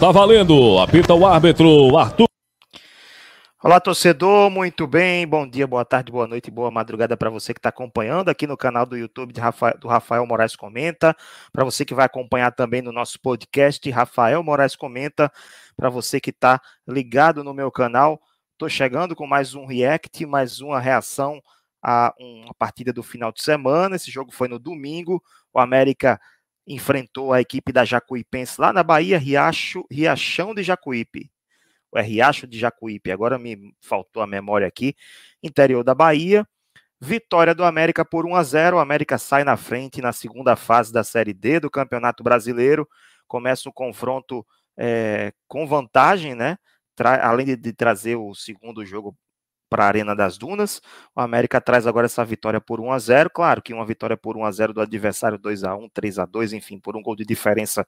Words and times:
Está 0.00 0.12
valendo. 0.12 0.78
Apita 0.78 1.12
o 1.12 1.26
árbitro 1.26 1.94
Arthur. 1.98 2.26
Olá, 3.62 3.78
torcedor, 3.78 4.48
muito 4.48 4.86
bem. 4.86 5.26
Bom 5.26 5.46
dia, 5.46 5.66
boa 5.66 5.84
tarde, 5.84 6.10
boa 6.10 6.26
noite, 6.26 6.50
boa 6.50 6.70
madrugada 6.70 7.18
para 7.18 7.28
você 7.28 7.52
que 7.52 7.58
está 7.58 7.68
acompanhando 7.68 8.30
aqui 8.30 8.46
no 8.46 8.56
canal 8.56 8.86
do 8.86 8.96
YouTube 8.96 9.38
Rafael, 9.38 9.76
do 9.78 9.88
Rafael 9.88 10.24
Moraes 10.24 10.56
Comenta. 10.56 11.14
Para 11.52 11.64
você 11.64 11.84
que 11.84 11.92
vai 11.92 12.06
acompanhar 12.06 12.50
também 12.52 12.80
no 12.80 12.92
nosso 12.92 13.20
podcast, 13.20 13.90
Rafael 13.90 14.42
Moraes 14.42 14.74
Comenta. 14.74 15.30
Para 15.76 15.90
você 15.90 16.18
que 16.18 16.30
está 16.30 16.58
ligado 16.88 17.44
no 17.44 17.52
meu 17.52 17.70
canal, 17.70 18.22
estou 18.52 18.70
chegando 18.70 19.14
com 19.14 19.26
mais 19.26 19.54
um 19.54 19.66
react, 19.66 20.24
mais 20.24 20.62
uma 20.62 20.80
reação 20.80 21.42
a 21.82 22.14
uma 22.18 22.54
partida 22.54 22.90
do 22.90 23.02
final 23.02 23.30
de 23.30 23.42
semana. 23.42 23.96
Esse 23.96 24.10
jogo 24.10 24.32
foi 24.32 24.48
no 24.48 24.58
domingo. 24.58 25.22
O 25.52 25.60
América 25.60 26.18
enfrentou 26.72 27.32
a 27.32 27.40
equipe 27.40 27.72
da 27.72 27.84
Jacuipense 27.84 28.60
lá 28.60 28.72
na 28.72 28.82
Bahia, 28.82 29.18
Riacho, 29.18 29.84
Riachão 29.90 30.54
de 30.54 30.62
Jacuípe 30.62 31.30
é 31.98 32.02
Riacho 32.02 32.46
de 32.46 32.58
Jacuípe, 32.58 33.10
agora 33.10 33.38
me 33.38 33.74
faltou 33.80 34.22
a 34.22 34.26
memória 34.26 34.66
aqui, 34.66 34.94
interior 35.42 35.82
da 35.82 35.94
Bahia. 35.94 36.46
Vitória 37.00 37.54
do 37.54 37.64
América 37.64 38.04
por 38.04 38.26
1 38.26 38.36
a 38.36 38.42
0. 38.42 38.76
O 38.76 38.80
América 38.80 39.16
sai 39.16 39.42
na 39.42 39.56
frente 39.56 40.02
na 40.02 40.12
segunda 40.12 40.54
fase 40.54 40.92
da 40.92 41.02
Série 41.02 41.32
D 41.32 41.58
do 41.58 41.70
Campeonato 41.70 42.22
Brasileiro. 42.22 42.86
Começa 43.26 43.70
o 43.70 43.72
confronto 43.72 44.46
é, 44.76 45.32
com 45.48 45.66
vantagem, 45.66 46.34
né? 46.34 46.58
Tra 46.94 47.26
além 47.26 47.46
de, 47.46 47.56
de, 47.56 47.72
trazer 47.72 48.16
o 48.16 48.34
segundo 48.34 48.84
jogo 48.84 49.16
para 49.70 49.84
a 49.84 49.86
Arena 49.86 50.14
das 50.14 50.36
Dunas, 50.36 50.82
o 51.14 51.20
América 51.20 51.60
traz 51.60 51.86
agora 51.86 52.06
essa 52.06 52.24
vitória 52.24 52.60
por 52.60 52.80
1 52.80 52.92
a 52.92 52.98
0. 52.98 53.30
Claro 53.30 53.62
que 53.62 53.72
uma 53.72 53.86
vitória 53.86 54.16
por 54.16 54.36
1 54.36 54.44
a 54.44 54.50
0 54.50 54.74
do 54.74 54.80
adversário 54.80 55.38
2 55.38 55.64
a 55.64 55.76
1, 55.76 55.88
3 55.90 56.18
a 56.18 56.26
2, 56.26 56.52
enfim, 56.52 56.80
por 56.80 56.96
um 56.96 57.02
gol 57.02 57.14
de 57.14 57.24
diferença 57.24 57.86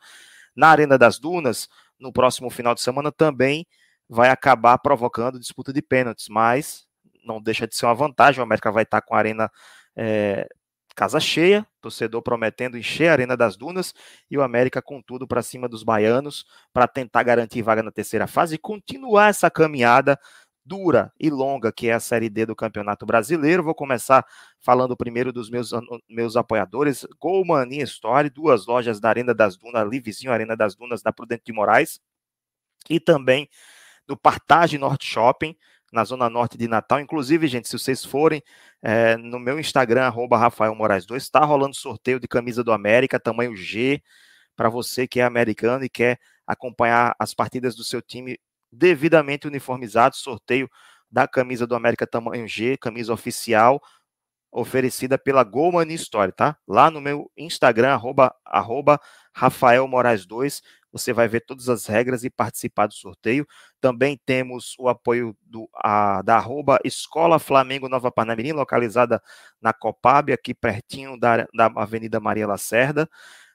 na 0.54 0.68
Arena 0.68 0.96
das 0.96 1.18
Dunas 1.18 1.68
no 1.98 2.12
próximo 2.12 2.48
final 2.50 2.74
de 2.74 2.80
semana 2.80 3.10
também 3.10 3.66
vai 4.08 4.30
acabar 4.30 4.78
provocando 4.78 5.40
disputa 5.40 5.72
de 5.72 5.82
pênaltis, 5.82 6.28
mas 6.28 6.86
não 7.24 7.40
deixa 7.40 7.66
de 7.66 7.74
ser 7.74 7.86
uma 7.86 7.94
vantagem. 7.94 8.40
O 8.40 8.44
América 8.44 8.70
vai 8.70 8.82
estar 8.84 9.00
com 9.00 9.14
a 9.14 9.18
arena 9.18 9.50
é, 9.96 10.46
casa 10.94 11.18
cheia, 11.18 11.66
torcedor 11.80 12.22
prometendo 12.22 12.76
encher 12.76 13.08
a 13.08 13.12
Arena 13.12 13.36
das 13.36 13.56
Dunas 13.56 13.94
e 14.30 14.36
o 14.36 14.42
América 14.42 14.82
com 14.82 15.00
tudo 15.00 15.26
para 15.26 15.42
cima 15.42 15.68
dos 15.68 15.82
baianos 15.82 16.44
para 16.72 16.86
tentar 16.86 17.22
garantir 17.22 17.62
vaga 17.62 17.82
na 17.82 17.90
terceira 17.90 18.26
fase 18.26 18.56
e 18.56 18.58
continuar 18.58 19.30
essa 19.30 19.50
caminhada 19.50 20.18
dura 20.64 21.12
e 21.18 21.28
longa 21.30 21.72
que 21.72 21.88
é 21.88 21.92
a 21.92 22.00
Série 22.00 22.30
D 22.30 22.46
do 22.46 22.56
Campeonato 22.56 23.04
Brasileiro. 23.04 23.62
Vou 23.62 23.74
começar 23.74 24.24
falando 24.60 24.96
primeiro 24.96 25.32
dos 25.32 25.50
meus, 25.50 25.70
meus 26.08 26.36
apoiadores, 26.36 27.06
Golmania 27.20 27.84
Story, 27.84 28.30
duas 28.30 28.66
lojas 28.66 29.00
da 29.00 29.08
Arena 29.08 29.34
das 29.34 29.56
Dunas, 29.56 29.82
ali 29.82 30.00
vizinho 30.00 30.32
Arena 30.32 30.56
das 30.56 30.74
Dunas, 30.74 31.02
da 31.02 31.12
Prudente 31.12 31.42
de 31.46 31.52
Moraes, 31.52 32.00
e 32.88 33.00
também 33.00 33.48
do 34.06 34.16
Partage 34.16 34.78
Norte 34.78 35.06
Shopping, 35.06 35.56
na 35.92 36.04
zona 36.04 36.30
norte 36.30 36.56
de 36.56 36.66
Natal. 36.66 37.00
Inclusive, 37.00 37.46
gente, 37.46 37.68
se 37.68 37.78
vocês 37.78 38.04
forem 38.04 38.42
é, 38.82 39.16
no 39.16 39.38
meu 39.38 39.60
Instagram, 39.60 40.04
arroba 40.04 40.38
Rafael 40.38 40.74
Moraes 40.74 41.04
2, 41.04 41.22
está 41.22 41.44
rolando 41.44 41.76
sorteio 41.76 42.18
de 42.18 42.26
camisa 42.26 42.64
do 42.64 42.72
América, 42.72 43.20
tamanho 43.20 43.54
G, 43.54 44.02
para 44.56 44.68
você 44.68 45.06
que 45.06 45.20
é 45.20 45.24
americano 45.24 45.84
e 45.84 45.88
quer 45.88 46.18
acompanhar 46.46 47.14
as 47.18 47.34
partidas 47.34 47.74
do 47.74 47.84
seu 47.84 48.00
time 48.00 48.38
devidamente 48.72 49.46
uniformizado, 49.46 50.16
sorteio 50.16 50.68
da 51.10 51.28
camisa 51.28 51.66
do 51.66 51.74
América 51.74 52.06
tamanho 52.06 52.48
G, 52.48 52.76
camisa 52.78 53.12
oficial, 53.12 53.80
oferecida 54.50 55.18
pela 55.18 55.44
Goldman 55.44 55.92
Story, 55.94 56.32
tá? 56.32 56.56
Lá 56.66 56.90
no 56.90 57.00
meu 57.00 57.30
Instagram, 57.36 57.92
arroba, 57.92 58.34
arroba 58.44 59.00
Rafael 59.34 59.86
Moraes 59.86 60.26
2, 60.26 60.62
você 60.92 61.12
vai 61.12 61.26
ver 61.26 61.40
todas 61.40 61.70
as 61.70 61.86
regras 61.86 62.22
e 62.22 62.28
participar 62.28 62.86
do 62.86 62.92
sorteio. 62.92 63.46
Também 63.80 64.20
temos 64.26 64.74
o 64.78 64.88
apoio 64.88 65.34
do, 65.40 65.68
a, 65.74 66.20
da 66.20 66.36
arroba 66.36 66.78
Escola 66.84 67.38
Flamengo 67.38 67.88
Nova 67.88 68.12
Panamirim, 68.12 68.52
localizada 68.52 69.22
na 69.60 69.72
Copab, 69.72 70.30
aqui 70.32 70.52
pertinho 70.52 71.18
da, 71.18 71.46
da 71.54 71.66
Avenida 71.76 72.20
Maria 72.20 72.46
Lacerda. 72.46 73.08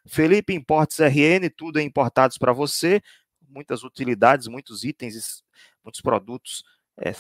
Felipe 0.08 0.54
Importes 0.54 1.00
RN, 1.00 1.48
tudo 1.56 1.80
é 1.80 1.84
importados 1.84 2.38
para 2.40 2.54
você, 2.54 3.02
muitas 3.50 3.84
utilidades, 3.84 4.48
muitos 4.48 4.84
itens, 4.84 5.44
muitos 5.84 6.02
produtos 6.02 6.64
é, 7.00 7.12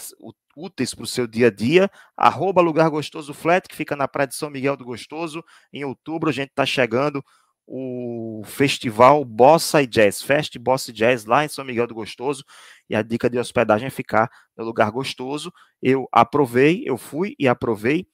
úteis 0.55 0.93
para 0.93 1.03
o 1.03 1.07
seu 1.07 1.27
dia 1.27 1.47
a 1.47 1.51
dia. 1.51 1.89
Arroba 2.15 2.61
Lugar 2.61 2.89
Gostoso 2.89 3.33
Flat, 3.33 3.67
que 3.67 3.75
fica 3.75 3.95
na 3.95 4.07
Praia 4.07 4.27
de 4.27 4.35
São 4.35 4.49
Miguel 4.49 4.75
do 4.75 4.85
Gostoso. 4.85 5.43
Em 5.71 5.83
outubro 5.83 6.29
a 6.29 6.33
gente 6.33 6.49
está 6.49 6.65
chegando 6.65 7.23
o 7.67 8.43
festival 8.45 9.25
Bossa 9.25 9.81
e 9.81 9.87
Jazz, 9.87 10.21
Fest 10.21 10.57
Bossa 10.57 10.89
e 10.89 10.93
Jazz 10.93 11.25
lá 11.25 11.43
em 11.43 11.49
São 11.49 11.65
Miguel 11.65 11.85
do 11.85 11.93
Gostoso, 11.93 12.45
e 12.89 12.95
a 12.95 13.01
dica 13.01 13.29
de 13.29 13.37
hospedagem 13.37 13.87
é 13.87 13.89
ficar 13.89 14.31
no 14.55 14.63
lugar 14.63 14.89
gostoso. 14.89 15.51
Eu 15.81 16.07
aprovei, 16.09 16.83
eu 16.85 16.97
fui 16.97 17.35
e 17.37 17.45
aprovei, 17.45 18.07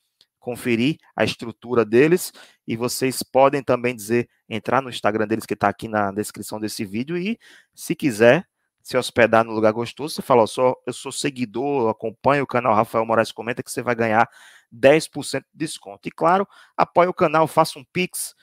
conferi 0.43 0.99
a 1.15 1.23
estrutura 1.23 1.85
deles, 1.85 2.33
e 2.67 2.75
vocês 2.75 3.23
podem 3.23 3.63
também 3.63 3.95
dizer, 3.95 4.29
entrar 4.49 4.81
no 4.81 4.89
Instagram 4.89 5.25
deles 5.25 5.45
que 5.45 5.53
está 5.53 5.69
aqui 5.69 5.87
na 5.87 6.11
descrição 6.11 6.59
desse 6.59 6.83
vídeo, 6.83 7.17
e 7.17 7.39
se 7.73 7.95
quiser 7.95 8.45
se 8.81 8.97
hospedar 8.97 9.45
no 9.45 9.53
lugar 9.53 9.71
gostoso, 9.71 10.13
você 10.13 10.21
fala, 10.21 10.41
eu 10.41 10.47
sou, 10.47 10.83
eu 10.85 10.91
sou 10.91 11.13
seguidor, 11.13 11.89
acompanho 11.89 12.43
o 12.43 12.47
canal 12.47 12.75
Rafael 12.75 13.05
Moraes 13.05 13.31
Comenta, 13.31 13.63
que 13.63 13.71
você 13.71 13.81
vai 13.81 13.95
ganhar 13.95 14.29
10% 14.69 15.39
de 15.39 15.47
desconto. 15.53 16.09
E 16.09 16.11
claro, 16.11 16.45
apoie 16.75 17.07
o 17.07 17.13
canal, 17.13 17.47
faça 17.47 17.79
um 17.79 17.85
Pix, 17.93 18.35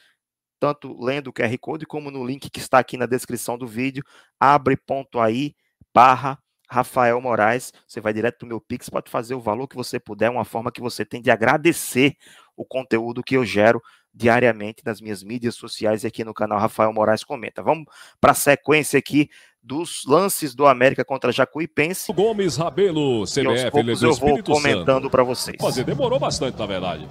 tanto 0.58 0.98
lendo 0.98 1.28
o 1.28 1.32
QR 1.34 1.54
Code 1.58 1.84
como 1.84 2.10
no 2.10 2.24
link 2.24 2.48
que 2.48 2.58
está 2.58 2.78
aqui 2.78 2.96
na 2.96 3.04
descrição 3.04 3.58
do 3.58 3.66
vídeo, 3.66 4.02
abre.ai 4.40 5.54
barra 5.92 6.38
Rafael 6.70 7.20
Moraes, 7.20 7.72
você 7.86 8.00
vai 8.00 8.12
direto 8.12 8.38
para 8.38 8.46
o 8.46 8.48
meu 8.48 8.60
Pix, 8.60 8.88
pode 8.88 9.10
fazer 9.10 9.34
o 9.34 9.40
valor 9.40 9.66
que 9.66 9.76
você 9.76 9.98
puder, 9.98 10.30
uma 10.30 10.44
forma 10.44 10.70
que 10.70 10.80
você 10.80 11.04
tem 11.04 11.20
de 11.20 11.30
agradecer 11.30 12.16
o 12.56 12.64
conteúdo 12.64 13.22
que 13.22 13.36
eu 13.36 13.44
gero 13.44 13.82
diariamente 14.12 14.82
nas 14.84 15.00
minhas 15.00 15.22
mídias 15.22 15.54
sociais 15.54 16.04
e 16.04 16.06
aqui 16.06 16.24
no 16.24 16.34
canal 16.34 16.58
Rafael 16.58 16.92
Moraes 16.92 17.24
Comenta. 17.24 17.62
Vamos 17.62 17.86
para 18.20 18.32
a 18.32 18.34
sequência 18.34 18.98
aqui 18.98 19.28
dos 19.62 20.04
lances 20.06 20.54
do 20.54 20.66
América 20.66 21.04
contra 21.04 21.32
Jacuipense. 21.32 22.12
Gomes 22.12 22.56
Rabelo, 22.56 23.24
CBF, 23.24 24.04
eu 24.04 24.14
vou 24.14 24.42
comentando 24.42 25.10
para 25.10 25.22
vocês. 25.22 25.56
Demorou 25.84 26.18
bastante, 26.18 26.58
na 26.58 26.66
verdade 26.66 27.06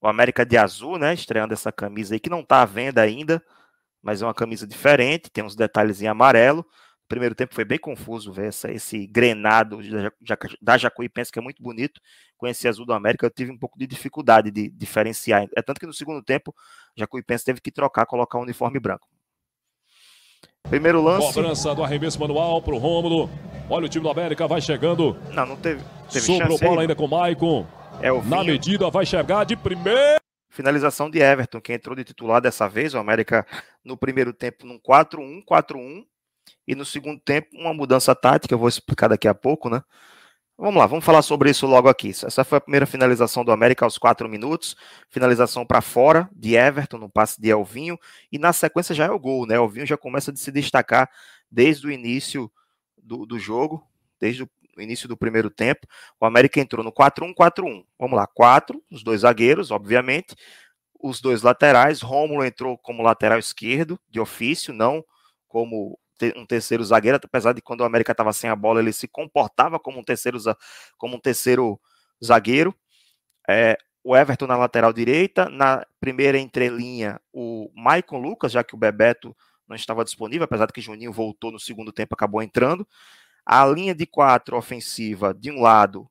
o 0.00 0.06
América 0.06 0.46
de 0.46 0.56
azul, 0.56 0.98
né? 0.98 1.12
Estreando 1.14 1.52
essa 1.52 1.72
camisa 1.72 2.14
aí, 2.14 2.20
que 2.20 2.30
não 2.30 2.40
está 2.40 2.62
à 2.62 2.64
venda 2.64 3.02
ainda, 3.02 3.42
mas 4.02 4.22
é 4.22 4.26
uma 4.26 4.34
camisa 4.34 4.66
diferente, 4.66 5.30
tem 5.30 5.44
uns 5.44 5.56
detalhes 5.56 6.00
em 6.00 6.06
amarelo. 6.06 6.64
Primeiro 7.08 7.34
tempo 7.34 7.54
foi 7.54 7.64
bem 7.64 7.78
confuso 7.78 8.30
ver 8.30 8.48
essa, 8.48 8.70
esse 8.70 9.06
grenado 9.06 9.78
da 10.60 10.76
Jacuipense, 10.76 11.32
que 11.32 11.38
é 11.38 11.42
muito 11.42 11.62
bonito, 11.62 12.00
com 12.36 12.46
esse 12.46 12.68
azul 12.68 12.84
do 12.84 12.92
América. 12.92 13.24
Eu 13.24 13.30
tive 13.30 13.50
um 13.50 13.56
pouco 13.56 13.78
de 13.78 13.86
dificuldade 13.86 14.50
de 14.50 14.68
diferenciar. 14.68 15.48
É 15.56 15.62
tanto 15.62 15.80
que 15.80 15.86
no 15.86 15.94
segundo 15.94 16.22
tempo, 16.22 16.54
Jacuipense 16.94 17.46
teve 17.46 17.62
que 17.62 17.72
trocar, 17.72 18.04
colocar 18.04 18.36
o 18.36 18.42
um 18.42 18.44
uniforme 18.44 18.78
branco. 18.78 19.08
Primeiro 20.68 21.02
lance. 21.02 21.32
Cobrança 21.32 21.74
do 21.74 21.82
arremesso 21.82 22.20
manual 22.20 22.60
para 22.60 22.74
o 22.74 22.78
Rômulo. 22.78 23.30
Olha 23.70 23.86
o 23.86 23.88
time 23.88 24.02
do 24.02 24.10
América, 24.10 24.46
vai 24.46 24.60
chegando. 24.60 25.16
Não, 25.32 25.46
não 25.46 25.56
teve. 25.56 25.82
teve 26.10 26.26
Sobrou 26.26 26.58
bola 26.58 26.74
aí, 26.74 26.80
ainda 26.80 26.94
com 26.94 27.06
o 27.06 27.08
Maicon. 27.08 27.66
É 28.02 28.12
o 28.12 28.22
Na 28.22 28.44
medida, 28.44 28.90
vai 28.90 29.06
chegar 29.06 29.44
de 29.44 29.56
primeiro. 29.56 30.20
Finalização 30.50 31.08
de 31.08 31.20
Everton, 31.20 31.60
que 31.60 31.72
entrou 31.72 31.96
de 31.96 32.04
titular 32.04 32.40
dessa 32.40 32.68
vez. 32.68 32.92
O 32.92 32.98
América 32.98 33.46
no 33.82 33.96
primeiro 33.96 34.32
tempo 34.34 34.66
num 34.66 34.78
4-1, 34.78 35.42
4-1. 35.44 36.04
E 36.66 36.74
no 36.74 36.84
segundo 36.84 37.20
tempo, 37.20 37.48
uma 37.54 37.74
mudança 37.74 38.14
tática. 38.14 38.54
Eu 38.54 38.58
vou 38.58 38.68
explicar 38.68 39.08
daqui 39.08 39.28
a 39.28 39.34
pouco, 39.34 39.68
né? 39.68 39.82
Vamos 40.60 40.76
lá, 40.76 40.86
vamos 40.86 41.04
falar 41.04 41.22
sobre 41.22 41.50
isso 41.50 41.68
logo 41.68 41.88
aqui. 41.88 42.10
Essa 42.10 42.42
foi 42.42 42.58
a 42.58 42.60
primeira 42.60 42.84
finalização 42.84 43.44
do 43.44 43.52
América 43.52 43.84
aos 43.84 43.96
4 43.96 44.28
minutos. 44.28 44.74
Finalização 45.08 45.64
para 45.64 45.80
fora 45.80 46.28
de 46.34 46.56
Everton, 46.56 46.98
no 46.98 47.08
passe 47.08 47.40
de 47.40 47.48
Elvinho. 47.48 47.96
E 48.32 48.38
na 48.40 48.52
sequência 48.52 48.92
já 48.92 49.04
é 49.04 49.10
o 49.10 49.20
gol, 49.20 49.46
né? 49.46 49.54
Elvinho 49.54 49.86
já 49.86 49.96
começa 49.96 50.32
a 50.32 50.36
se 50.36 50.50
destacar 50.50 51.08
desde 51.48 51.86
o 51.86 51.92
início 51.92 52.50
do, 53.00 53.24
do 53.24 53.38
jogo, 53.38 53.86
desde 54.20 54.42
o 54.42 54.48
início 54.80 55.08
do 55.08 55.16
primeiro 55.16 55.48
tempo. 55.48 55.86
O 56.20 56.26
América 56.26 56.60
entrou 56.60 56.84
no 56.84 56.92
4-1-4-1. 56.92 57.84
Vamos 57.96 58.16
lá, 58.16 58.26
quatro, 58.26 58.82
os 58.90 59.04
dois 59.04 59.20
zagueiros, 59.20 59.70
obviamente, 59.70 60.34
os 61.00 61.20
dois 61.20 61.42
laterais. 61.42 62.00
Rômulo 62.00 62.44
entrou 62.44 62.76
como 62.76 63.02
lateral 63.02 63.38
esquerdo, 63.38 63.96
de 64.08 64.18
ofício, 64.18 64.74
não 64.74 65.04
como 65.46 65.98
um 66.36 66.46
terceiro 66.46 66.84
zagueiro, 66.84 67.18
apesar 67.22 67.52
de 67.52 67.60
quando 67.60 67.80
o 67.80 67.84
América 67.84 68.12
estava 68.12 68.32
sem 68.32 68.50
a 68.50 68.56
bola, 68.56 68.80
ele 68.80 68.92
se 68.92 69.08
comportava 69.08 69.78
como 69.78 69.98
um 70.00 70.04
terceiro, 70.04 70.38
como 70.96 71.16
um 71.16 71.20
terceiro 71.20 71.80
zagueiro. 72.24 72.74
É, 73.48 73.76
o 74.04 74.16
Everton 74.16 74.46
na 74.46 74.56
lateral 74.56 74.92
direita, 74.92 75.48
na 75.48 75.84
primeira 76.00 76.38
entrelinha, 76.38 77.20
o 77.32 77.70
Maicon 77.74 78.18
Lucas, 78.18 78.52
já 78.52 78.62
que 78.64 78.74
o 78.74 78.78
Bebeto 78.78 79.36
não 79.66 79.76
estava 79.76 80.04
disponível, 80.04 80.44
apesar 80.44 80.66
de 80.66 80.72
que 80.72 80.80
Juninho 80.80 81.12
voltou 81.12 81.52
no 81.52 81.60
segundo 81.60 81.92
tempo, 81.92 82.14
acabou 82.14 82.42
entrando. 82.42 82.86
A 83.44 83.66
linha 83.66 83.94
de 83.94 84.06
quatro 84.06 84.56
ofensiva, 84.56 85.34
de 85.34 85.50
um 85.50 85.60
lado, 85.60 86.08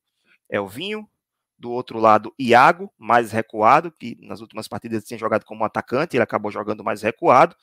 é 0.49 0.59
o 0.59 0.67
Vinho, 0.67 1.09
do 1.57 1.71
outro 1.71 1.99
lado, 1.99 2.33
Iago, 2.39 2.93
mais 2.97 3.31
recuado, 3.31 3.91
que 3.91 4.15
nas 4.21 4.41
últimas 4.41 4.67
partidas 4.67 5.03
tinha 5.03 5.17
jogado 5.17 5.43
como 5.43 5.65
atacante, 5.65 6.15
ele 6.15 6.23
acabou 6.23 6.51
jogando 6.51 6.83
mais 6.83 7.01
recuado. 7.01 7.55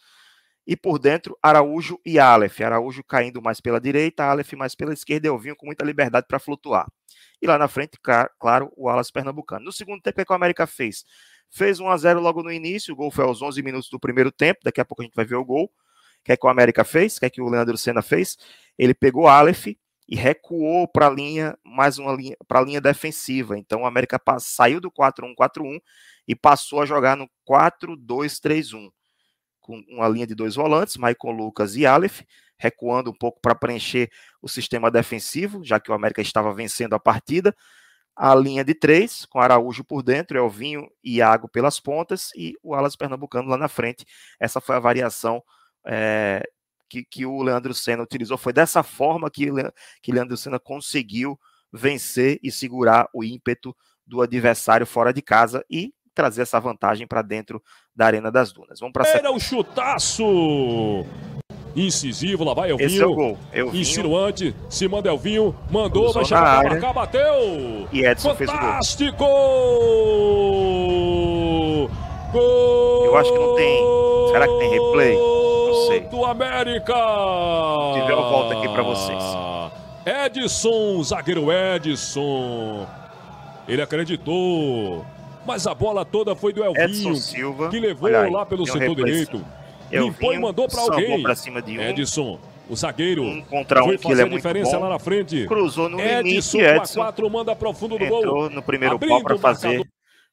E 0.67 0.77
por 0.77 0.99
dentro, 0.99 1.37
Araújo 1.43 2.01
e 2.05 2.19
Aleph. 2.19 2.61
Araújo 2.61 3.05
caindo 3.05 3.43
mais 3.43 3.61
pela 3.61 3.81
direita, 3.81 4.25
Aleph 4.25 4.55
mais 4.55 4.75
pela 4.75 4.93
esquerda, 4.93 5.29
Elvinho 5.29 5.57
com 5.57 5.67
muita 5.67 5.85
liberdade 5.85 6.27
para 6.27 6.39
flutuar. 6.39 6.87
E 7.41 7.47
lá 7.47 7.59
na 7.59 7.69
frente, 7.69 7.99
claro, 8.39 8.73
o 8.77 8.89
Alas 8.89 9.11
Pernambucano. 9.11 9.65
No 9.65 9.73
segundo 9.73 10.01
tempo, 10.01 10.23
o 10.23 10.25
que 10.25 10.33
a 10.33 10.37
América 10.37 10.67
fez? 10.67 11.05
Fez 11.51 11.79
1 11.79 11.89
a 11.89 11.97
0 11.97 12.21
logo 12.21 12.43
no 12.43 12.51
início, 12.51 12.95
o 12.95 12.97
gol 12.97 13.11
foi 13.11 13.25
aos 13.25 13.43
11 13.43 13.63
minutos 13.63 13.89
do 13.91 14.01
primeiro 14.01 14.33
tempo, 14.33 14.61
daqui 14.65 14.81
a 14.81 14.85
pouco 14.85 15.03
a 15.03 15.05
gente 15.05 15.15
vai 15.15 15.25
ver 15.25 15.37
o 15.37 15.45
gol. 15.45 15.67
O 15.67 15.71
que 16.25 16.33
é 16.33 16.37
que 16.37 16.47
o 16.47 16.49
América 16.49 16.83
fez? 16.85 17.17
O 17.17 17.21
que 17.21 17.27
é 17.27 17.31
que 17.31 17.43
o 17.43 17.49
Leandro 17.49 17.77
Senna 17.77 18.01
fez? 18.01 18.39
Ele 18.79 18.95
pegou 18.95 19.29
Aleph 19.29 19.67
e 19.67 20.17
recuou 20.17 20.89
para 20.89 21.07
a 21.07 21.11
linha, 21.11 21.57
mais 21.63 21.99
uma 21.99 22.13
linha, 22.13 22.37
para 22.49 22.61
a 22.61 22.63
linha 22.65 22.81
defensiva. 22.81 23.59
Então 23.59 23.83
o 23.83 23.87
América 23.87 24.19
saiu 24.39 24.81
do 24.81 24.91
4-1-4-1 24.91 25.79
e 26.27 26.35
passou 26.35 26.81
a 26.81 26.87
jogar 26.87 27.17
no 27.17 27.29
4-2-3-1, 27.47 28.91
com 29.65 29.83
uma 29.89 30.07
linha 30.07 30.27
de 30.27 30.35
dois 30.35 30.55
volantes, 30.55 30.99
Maicon 30.99 31.33
Lucas 31.33 31.75
e 31.75 31.87
Aleph, 31.87 32.21
recuando 32.59 33.11
um 33.11 33.15
pouco 33.15 33.41
para 33.41 33.55
preencher 33.55 34.11
o 34.43 34.47
sistema 34.47 34.91
defensivo, 34.91 35.65
já 35.65 35.81
que 35.81 35.91
o 35.91 35.95
América 35.95 36.21
estava 36.21 36.53
vencendo 36.53 36.93
a 36.93 37.01
partida. 37.01 37.57
A 38.15 38.35
linha 38.35 38.63
de 38.63 38.75
três, 38.75 39.25
com 39.25 39.41
Araújo 39.41 39.83
por 39.83 40.03
dentro, 40.03 40.37
Elvinho 40.37 40.87
e 41.03 41.17
Iago 41.17 41.49
pelas 41.49 41.81
pontas, 41.81 42.29
e 42.37 42.55
o 42.63 42.75
Alas 42.75 42.95
Pernambucano 42.95 43.49
lá 43.49 43.57
na 43.57 43.67
frente. 43.67 44.05
Essa 44.39 44.61
foi 44.61 44.77
a 44.77 44.81
variação 44.81 45.43
é, 45.87 46.43
que, 46.87 47.03
que, 47.03 47.25
o 47.25 47.43
Leandro 47.43 47.73
Senna 47.73 48.03
utilizou. 48.03 48.37
Foi 48.37 48.53
dessa 48.53 48.83
forma 48.83 49.31
que, 49.31 49.47
que 50.03 50.13
Leandro 50.13 50.37
Senna 50.37 50.61
conseguiu 50.61 51.41
vencer 51.73 52.39
e 52.43 52.53
segurar 52.53 53.09
o 53.15 53.25
ímpeto 53.25 53.75
do 54.07 54.21
adversário 54.21 54.87
fora 54.87 55.11
de 55.11 55.23
casa 55.23 55.65
e 55.71 55.95
trazer 56.15 56.43
essa 56.43 56.61
vantagem 56.61 57.07
para 57.07 57.23
dentro 57.23 57.63
da 57.95 58.07
Arena 58.07 58.31
das 58.31 58.53
Dunas. 58.53 58.79
Vamos 58.81 58.93
para 58.93 59.09
Era 59.09 59.31
o 59.33 59.41
chutaço! 59.41 60.25
Incisivo, 61.77 62.45
lá 62.45 62.55
vai 62.55 62.71
Elvinho. 62.71 62.87
Esse 62.87 63.03
é 63.03 63.07
o 63.07 63.15
gol. 63.15 63.37
Elvinho. 63.53 63.81
Insinuante, 63.83 64.55
se 64.71 64.87
manda 64.87 65.09
Elvinho, 65.09 65.57
mandou, 65.69 66.13
vai 66.13 66.25
chegar 66.25 66.61
para 66.61 66.71
marcar, 66.71 66.93
bateu. 66.93 67.89
E 67.93 68.05
Edson 68.05 68.33
Fantástico! 68.35 68.99
fez 68.99 69.13
o 69.13 69.17
gol. 69.17 69.35
Gol! 72.33 73.05
Eu 73.07 73.17
acho 73.17 73.33
que 73.33 73.39
não 73.39 73.57
tem. 73.57 73.83
Será 74.33 74.47
que 74.47 74.59
tem 74.59 74.71
replay? 74.71 75.17
Não 75.17 75.75
sei. 75.89 76.01
Do 76.03 76.25
América! 76.25 76.95
Tiver 77.95 78.13
eu 78.13 78.23
volto 78.23 78.57
aqui 78.57 78.69
para 78.69 78.83
vocês. 78.85 79.23
Edson, 80.07 81.03
zagueiro 81.03 81.51
Edson. 81.51 82.87
Ele 83.67 83.83
acreditou. 83.83 85.05
Mas 85.47 85.67
a 85.67 85.75
bola 85.75 86.05
toda 86.05 86.35
foi 86.35 86.53
do 86.53 86.65
Elvinho, 86.65 87.17
Silva, 87.17 87.69
que 87.69 87.79
levou 87.79 88.09
aí, 88.09 88.31
lá 88.31 88.47
pelo 88.47 88.67
setor 88.67 88.95
direito. 88.95 89.45
Limpou 89.91 90.33
e 90.33 90.39
mandou 90.39 90.69
para 90.69 90.81
alguém. 90.81 91.23
Pra 91.23 91.35
cima 91.35 91.61
de 91.61 91.79
um. 91.79 91.83
Edson, 91.83 92.41
o 92.69 92.75
zagueiro. 92.75 93.23
Um 93.23 93.43
contra 93.43 93.83
um, 93.83 93.87
foi 93.87 93.99
que 93.99 94.11
ele 94.11 94.23
é 94.23 94.29
diferença 94.29 94.71
muito 94.71 94.81
bom. 94.81 94.89
lá 94.89 94.89
na 94.91 94.99
frente. 94.99 95.47
Cruzou 95.47 95.89
no 95.89 96.01
Edson, 96.01 96.23
limite, 96.23 96.59
Edson. 96.59 97.01
4 97.01 97.31
manda 97.31 97.55
para 97.55 97.69
o 97.69 97.75
fundo 97.75 97.99
do 97.99 98.05
entrou 98.05 98.25
gol. 98.25 98.51
no 98.51 98.63
primeiro 98.63 98.99
pau 98.99 99.23
para 99.23 99.39
fazer 99.39 99.87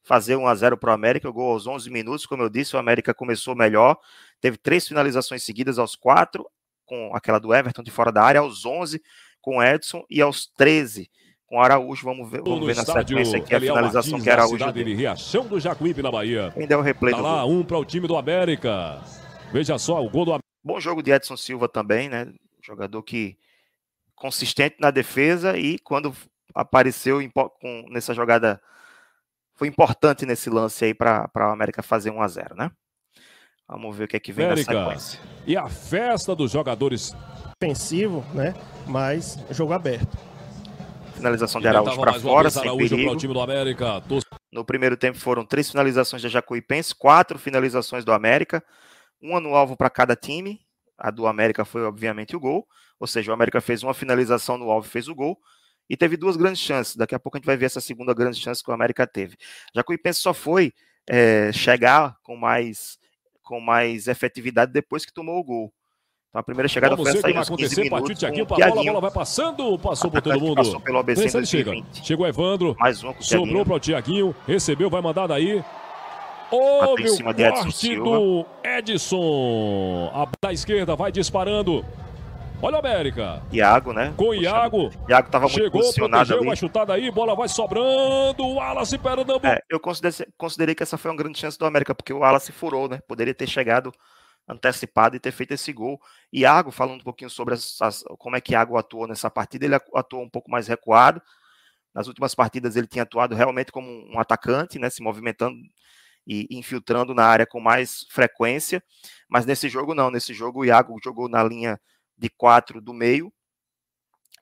fazer 0.04 0.34
1 0.34 0.48
a 0.48 0.54
0 0.56 0.76
para 0.76 0.90
o 0.90 0.92
América, 0.92 1.28
o 1.28 1.32
gol 1.32 1.52
aos 1.52 1.64
11 1.64 1.88
minutos, 1.88 2.26
como 2.26 2.42
eu 2.42 2.48
disse, 2.48 2.74
o 2.74 2.78
América 2.78 3.14
começou 3.14 3.54
melhor, 3.54 3.96
teve 4.40 4.56
três 4.56 4.88
finalizações 4.88 5.44
seguidas 5.44 5.78
aos 5.78 5.94
4, 5.94 6.44
com 6.84 7.14
aquela 7.14 7.38
do 7.38 7.54
Everton 7.54 7.84
de 7.84 7.90
fora 7.92 8.10
da 8.10 8.20
área, 8.20 8.40
aos 8.40 8.66
11 8.66 9.00
com 9.40 9.62
Edson 9.62 10.04
e 10.10 10.20
aos 10.20 10.46
13 10.56 11.08
com 11.52 11.60
Araújo. 11.60 12.02
Vamos 12.02 12.30
ver, 12.30 12.40
vamos 12.40 12.66
ver 12.66 12.74
na 12.74 12.82
sequência 12.82 13.38
aqui 13.38 13.54
a 13.54 13.60
finalização 13.60 14.12
Martins, 14.12 14.24
que 14.24 14.30
Araújo 14.30 14.72
deu. 14.72 14.84
De 14.84 14.94
Riachão 14.94 15.46
do 15.46 15.60
Jacuípe 15.60 16.00
na 16.00 16.10
Bahia. 16.10 16.50
Ainda 16.56 16.72
é 16.72 16.76
o 16.78 16.80
replay 16.80 17.12
tá 17.12 17.18
do 17.18 17.22
lá, 17.22 17.42
gol. 17.42 17.52
um 17.52 17.62
para 17.62 17.76
o 17.76 17.84
time 17.84 18.08
do 18.08 18.16
América. 18.16 19.02
Veja 19.52 19.76
só 19.76 20.02
o 20.02 20.08
gol 20.08 20.24
do 20.24 20.30
América. 20.30 20.48
Bom 20.64 20.80
jogo 20.80 21.02
de 21.02 21.10
Edson 21.10 21.36
Silva 21.36 21.68
também, 21.68 22.08
né? 22.08 22.32
Jogador 22.62 23.02
que 23.02 23.36
consistente 24.14 24.76
na 24.80 24.90
defesa 24.90 25.58
e 25.58 25.78
quando 25.78 26.14
apareceu 26.54 27.18
com, 27.60 27.84
nessa 27.90 28.14
jogada 28.14 28.58
foi 29.54 29.68
importante 29.68 30.24
nesse 30.24 30.48
lance 30.48 30.86
aí 30.86 30.94
para 30.94 31.30
o 31.36 31.52
América 31.52 31.82
fazer 31.82 32.10
1 32.10 32.22
a 32.22 32.28
0, 32.28 32.54
né? 32.54 32.70
Vamos 33.68 33.94
ver 33.94 34.04
o 34.04 34.08
que 34.08 34.16
é 34.16 34.20
que 34.20 34.32
vem 34.32 34.46
América. 34.46 34.72
na 34.72 34.84
sequência. 34.84 35.20
E 35.46 35.54
a 35.54 35.68
festa 35.68 36.34
dos 36.34 36.50
jogadores 36.50 37.14
ofensivo, 37.62 38.24
né? 38.34 38.54
Mas 38.86 39.38
jogo 39.50 39.72
aberto. 39.72 40.31
Finalização 41.22 41.60
de 41.60 41.68
Araújo 41.68 42.00
para 42.00 42.14
fora, 42.14 42.50
sem 42.50 42.76
perigo. 42.76 43.16
time 43.16 43.32
do 43.32 43.40
América. 43.40 44.02
No 44.50 44.64
primeiro 44.64 44.96
tempo 44.96 45.18
foram 45.18 45.44
três 45.44 45.70
finalizações 45.70 46.22
da 46.22 46.28
Jacuipense, 46.28 46.94
quatro 46.94 47.38
finalizações 47.38 48.04
do 48.04 48.12
América, 48.12 48.62
uma 49.20 49.40
no 49.40 49.54
alvo 49.54 49.76
para 49.76 49.88
cada 49.88 50.16
time. 50.16 50.60
A 50.98 51.10
do 51.10 51.26
América 51.26 51.64
foi, 51.64 51.82
obviamente, 51.84 52.36
o 52.36 52.40
gol. 52.40 52.66
Ou 52.98 53.06
seja, 53.06 53.30
o 53.30 53.34
América 53.34 53.60
fez 53.60 53.82
uma 53.82 53.94
finalização 53.94 54.58
no 54.58 54.70
alvo 54.70 54.86
e 54.86 54.90
fez 54.90 55.08
o 55.08 55.14
gol. 55.14 55.38
E 55.88 55.96
teve 55.96 56.16
duas 56.16 56.36
grandes 56.36 56.60
chances. 56.60 56.96
Daqui 56.96 57.14
a 57.14 57.18
pouco 57.18 57.36
a 57.36 57.38
gente 57.38 57.46
vai 57.46 57.56
ver 57.56 57.66
essa 57.66 57.80
segunda 57.80 58.14
grande 58.14 58.38
chance 58.38 58.62
que 58.62 58.70
o 58.70 58.74
América 58.74 59.06
teve. 59.06 59.36
Jacuipense 59.74 60.20
só 60.20 60.34
foi 60.34 60.72
é, 61.08 61.52
chegar 61.52 62.16
com 62.22 62.36
mais, 62.36 62.98
com 63.42 63.60
mais 63.60 64.06
efetividade 64.06 64.72
depois 64.72 65.04
que 65.04 65.12
tomou 65.12 65.38
o 65.38 65.44
gol. 65.44 65.74
Então 66.32 66.40
a 66.40 66.42
primeira 66.42 66.66
chegada 66.66 66.96
Vamos 66.96 67.10
foi 67.10 67.18
essa 67.18 67.26
aí 67.26 67.34
vai 67.34 67.42
acontecer, 67.42 67.90
partiu 67.90 68.14
Tiaguinho 68.14 68.46
para 68.46 68.64
a 68.64 68.68
bola, 68.70 68.80
a 68.80 68.84
bola 68.84 69.00
vai 69.02 69.10
passando, 69.10 69.78
passou 69.78 70.10
por 70.10 70.22
todo 70.22 70.40
mundo. 70.40 70.54
Passou 70.54 70.80
pelo 70.80 70.96
ABC 70.96 71.24
Pensa, 71.24 71.44
chega. 71.44 71.72
Chegou 71.92 72.26
Evandro, 72.26 72.74
mais 72.78 73.04
um 73.04 73.12
sobrou 73.20 73.66
para 73.66 73.74
o 73.74 73.78
Tiaguinho, 73.78 74.34
recebeu, 74.46 74.88
vai 74.88 75.02
mandar 75.02 75.26
daí. 75.26 75.62
Houve 76.50 77.10
o 77.10 77.22
corte 77.22 77.96
do 77.96 78.46
Edson. 78.64 80.10
A 80.14 80.26
da 80.40 80.54
esquerda 80.54 80.96
vai 80.96 81.12
disparando. 81.12 81.84
Olha 82.62 82.76
o 82.76 82.78
América. 82.78 83.42
Iago, 83.52 83.92
né? 83.92 84.14
Com 84.16 84.32
Iago. 84.32 84.90
Iago 85.06 85.26
estava 85.26 85.44
muito 85.44 85.56
Chegou, 85.56 85.82
posicionado 85.82 86.14
protegeu, 86.14 86.38
ali. 86.38 86.46
uma 86.46 86.56
chutada 86.56 86.94
aí, 86.94 87.10
bola 87.10 87.34
vai 87.34 87.48
sobrando. 87.48 88.42
O 88.42 88.54
Wallace 88.54 88.96
Pernambuco. 88.96 89.46
É, 89.46 89.60
eu 89.68 89.78
considerei, 89.78 90.26
considerei 90.38 90.74
que 90.74 90.82
essa 90.82 90.96
foi 90.96 91.10
uma 91.10 91.16
grande 91.18 91.38
chance 91.38 91.58
do 91.58 91.66
América, 91.66 91.94
porque 91.94 92.12
o 92.12 92.20
Wallace 92.20 92.52
furou, 92.52 92.88
né? 92.88 93.00
Poderia 93.06 93.34
ter 93.34 93.46
chegado 93.46 93.92
antecipado 94.48 95.16
e 95.16 95.20
ter 95.20 95.32
feito 95.32 95.52
esse 95.52 95.72
gol. 95.72 96.00
Iago, 96.32 96.70
falando 96.70 97.00
um 97.00 97.04
pouquinho 97.04 97.30
sobre 97.30 97.54
as, 97.54 97.80
as, 97.80 98.04
como 98.18 98.36
é 98.36 98.40
que 98.40 98.52
Iago 98.52 98.76
atuou 98.76 99.06
nessa 99.06 99.30
partida, 99.30 99.64
ele 99.64 99.74
atuou 99.74 100.22
um 100.22 100.28
pouco 100.28 100.50
mais 100.50 100.68
recuado. 100.68 101.22
Nas 101.94 102.06
últimas 102.08 102.34
partidas 102.34 102.76
ele 102.76 102.86
tinha 102.86 103.02
atuado 103.02 103.34
realmente 103.34 103.70
como 103.70 103.88
um 104.10 104.18
atacante, 104.18 104.78
né, 104.78 104.88
se 104.88 105.02
movimentando 105.02 105.56
e 106.26 106.46
infiltrando 106.50 107.14
na 107.14 107.24
área 107.24 107.46
com 107.46 107.60
mais 107.60 108.06
frequência, 108.08 108.82
mas 109.28 109.44
nesse 109.44 109.68
jogo 109.68 109.94
não, 109.94 110.10
nesse 110.10 110.32
jogo 110.32 110.60
o 110.60 110.64
Iago 110.64 110.96
jogou 111.02 111.28
na 111.28 111.42
linha 111.42 111.80
de 112.16 112.30
quatro 112.30 112.80
do 112.80 112.94
meio, 112.94 113.32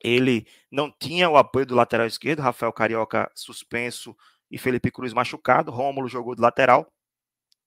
ele 0.03 0.47
não 0.71 0.91
tinha 0.91 1.29
o 1.29 1.37
apoio 1.37 1.67
do 1.67 1.75
lateral 1.75 2.07
esquerdo, 2.07 2.41
Rafael 2.41 2.73
Carioca 2.73 3.31
suspenso 3.35 4.17
e 4.51 4.59
Felipe 4.59 4.91
Cruz 4.91 5.13
machucado, 5.13 5.71
Rômulo 5.71 6.09
jogou 6.09 6.35
de 6.35 6.43
lateral, 6.43 6.91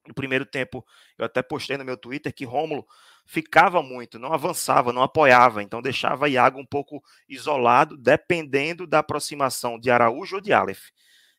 no 0.06 0.14
primeiro 0.14 0.44
tempo, 0.44 0.84
eu 1.18 1.24
até 1.24 1.42
postei 1.42 1.76
no 1.76 1.84
meu 1.84 1.96
Twitter 1.96 2.32
que 2.34 2.44
Rômulo 2.44 2.86
ficava 3.26 3.82
muito, 3.82 4.18
não 4.18 4.32
avançava, 4.32 4.92
não 4.92 5.02
apoiava, 5.02 5.62
então 5.62 5.80
deixava 5.80 6.28
Iago 6.28 6.60
um 6.60 6.66
pouco 6.66 7.02
isolado, 7.28 7.96
dependendo 7.96 8.86
da 8.86 8.98
aproximação 8.98 9.78
de 9.78 9.90
Araújo 9.90 10.36
ou 10.36 10.42
de 10.42 10.52
Aleph, 10.52 10.90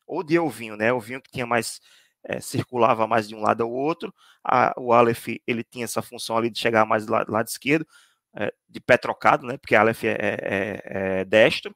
ou 0.06 0.24
de 0.24 0.36
Elvinho, 0.36 0.76
né? 0.76 0.90
Elvinho 0.90 1.22
que 1.22 1.32
tinha 1.32 1.46
mais 1.46 1.80
é, 2.24 2.40
circulava 2.40 3.06
mais 3.06 3.28
de 3.28 3.36
um 3.36 3.42
lado 3.42 3.64
ao 3.64 3.72
outro, 3.72 4.14
a, 4.44 4.74
o 4.78 4.92
Aleph 4.92 5.28
ele 5.46 5.64
tinha 5.64 5.86
essa 5.86 6.02
função 6.02 6.38
ali 6.38 6.50
de 6.50 6.60
chegar 6.60 6.86
mais 6.86 7.06
do 7.06 7.12
lado, 7.12 7.32
lado 7.32 7.48
esquerdo, 7.48 7.86
é, 8.36 8.52
de 8.68 8.80
pé 8.80 8.98
trocado, 8.98 9.46
né? 9.46 9.58
Porque 9.58 9.76
Aleph 9.76 10.04
é, 10.04 10.12
é, 10.12 10.38
é, 10.42 11.20
é 11.22 11.26
destro, 11.26 11.76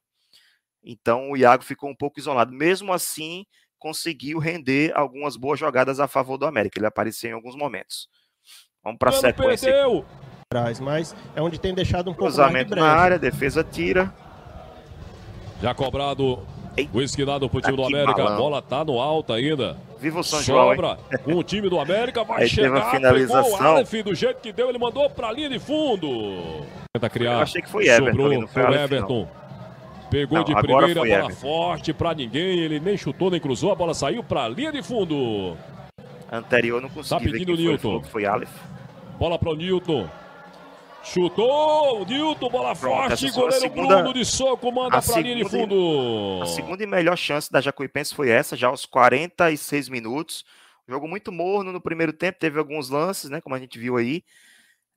então 0.84 1.32
o 1.32 1.38
Iago 1.38 1.64
ficou 1.64 1.90
um 1.90 1.96
pouco 1.96 2.20
isolado. 2.20 2.52
Mesmo 2.52 2.92
assim, 2.94 3.46
conseguiu 3.80 4.38
render 4.38 4.92
algumas 4.96 5.36
boas 5.36 5.60
jogadas 5.60 6.00
a 6.00 6.08
favor 6.08 6.38
do 6.38 6.46
América. 6.46 6.78
Ele 6.80 6.88
apareceu 6.88 7.32
em 7.32 7.34
alguns 7.34 7.56
momentos. 7.56 8.08
Vamos 8.84 9.00
para 9.00 9.10
a 9.10 9.14
sequência. 9.14 9.72
Perdeu. 9.72 10.06
Mas 10.82 11.16
é 11.36 11.42
onde 11.42 11.60
tem 11.60 11.74
deixado 11.74 12.10
um 12.10 12.14
Cruzamento 12.14 12.70
pouco 12.70 12.82
mais 12.82 12.92
de 12.92 12.98
na 12.98 13.04
área, 13.04 13.20
defesa 13.20 13.64
tira. 13.64 14.14
Já 15.62 15.74
cobrado 15.76 16.46
o 16.94 17.02
esquinado 17.02 17.50
pro 17.50 17.62
time 17.62 17.76
do 17.76 17.84
América. 17.84 18.24
A 18.24 18.36
bola 18.36 18.62
tá 18.62 18.84
no 18.84 19.00
alto 19.00 19.34
ainda. 19.34 19.78
Viva 20.00 20.22
o 20.22 20.24
São 20.24 20.40
Sobra 20.40 20.98
com 21.24 21.34
o 21.38 21.44
time 21.44 21.70
do 21.70 21.80
América. 21.80 22.24
Vai 22.24 22.44
Aí 22.44 22.50
chegar. 22.50 22.70
Teve 22.70 22.80
a 22.80 22.92
finalização. 22.92 23.68
Aleph, 23.68 23.92
do 24.04 24.16
jeito 24.16 24.40
que 24.42 24.54
deu, 24.54 24.70
ele 24.70 24.78
mandou 24.78 25.10
pra 25.10 25.32
linha 25.32 25.50
de 25.50 25.60
fundo. 25.60 26.66
Tenta 26.94 27.10
criar. 27.10 27.34
Eu 27.34 27.40
achei 27.40 27.62
que 27.62 27.70
foi 27.70 27.88
Everton. 27.88 28.18
Sobrou, 28.18 28.48
foi 28.48 28.64
o 28.64 28.74
Everton. 28.74 29.20
Não. 29.22 29.49
Pegou 30.10 30.40
não, 30.40 30.44
de 30.44 30.56
primeira, 30.56 30.94
bola 30.94 31.08
Everton. 31.08 31.30
forte 31.30 31.94
para 31.94 32.14
ninguém. 32.14 32.60
Ele 32.60 32.80
nem 32.80 32.98
chutou, 32.98 33.30
nem 33.30 33.40
cruzou. 33.40 33.72
A 33.72 33.76
bola 33.76 33.94
saiu 33.94 34.24
para 34.24 34.46
a 34.46 34.50
linha 34.50 34.72
de 34.72 34.82
fundo. 34.82 35.56
Anterior 36.32 36.82
não 36.82 36.90
consegui 36.90 37.26
tá 37.26 37.32
pedindo 37.32 37.54
o 37.54 37.56
Newton. 37.56 38.02
Foi, 38.02 38.10
foi 38.10 38.26
Aleph. 38.26 38.52
Bola 39.18 39.38
para 39.38 39.50
o 39.50 39.56
Newton. 39.56 40.08
Chutou, 41.04 42.06
Newton, 42.06 42.50
bola 42.50 42.76
Pronto, 42.76 43.10
forte, 43.10 43.32
goleiro 43.32 43.62
segunda, 43.62 43.98
Bruno 43.98 44.14
de 44.14 44.26
soco, 44.26 44.72
manda 44.72 45.02
para 45.02 45.16
a 45.16 45.20
linha 45.22 45.36
de 45.38 45.50
fundo. 45.50 46.42
A 46.44 46.46
segunda 46.46 46.84
e 46.84 46.88
melhor 46.88 47.18
chance 47.18 47.52
da 47.52 47.62
Jacuipense 47.62 48.14
foi 48.14 48.30
essa, 48.30 48.56
já 48.56 48.68
aos 48.68 48.86
46 48.86 49.90
minutos. 49.90 50.46
Jogo 50.88 51.08
muito 51.08 51.32
morno 51.32 51.72
no 51.72 51.80
primeiro 51.80 52.12
tempo, 52.12 52.38
teve 52.40 52.60
alguns 52.60 52.90
lances, 52.90 53.30
né, 53.30 53.40
como 53.40 53.56
a 53.56 53.60
gente 53.60 53.80
viu 53.80 53.96
aí. 53.96 54.24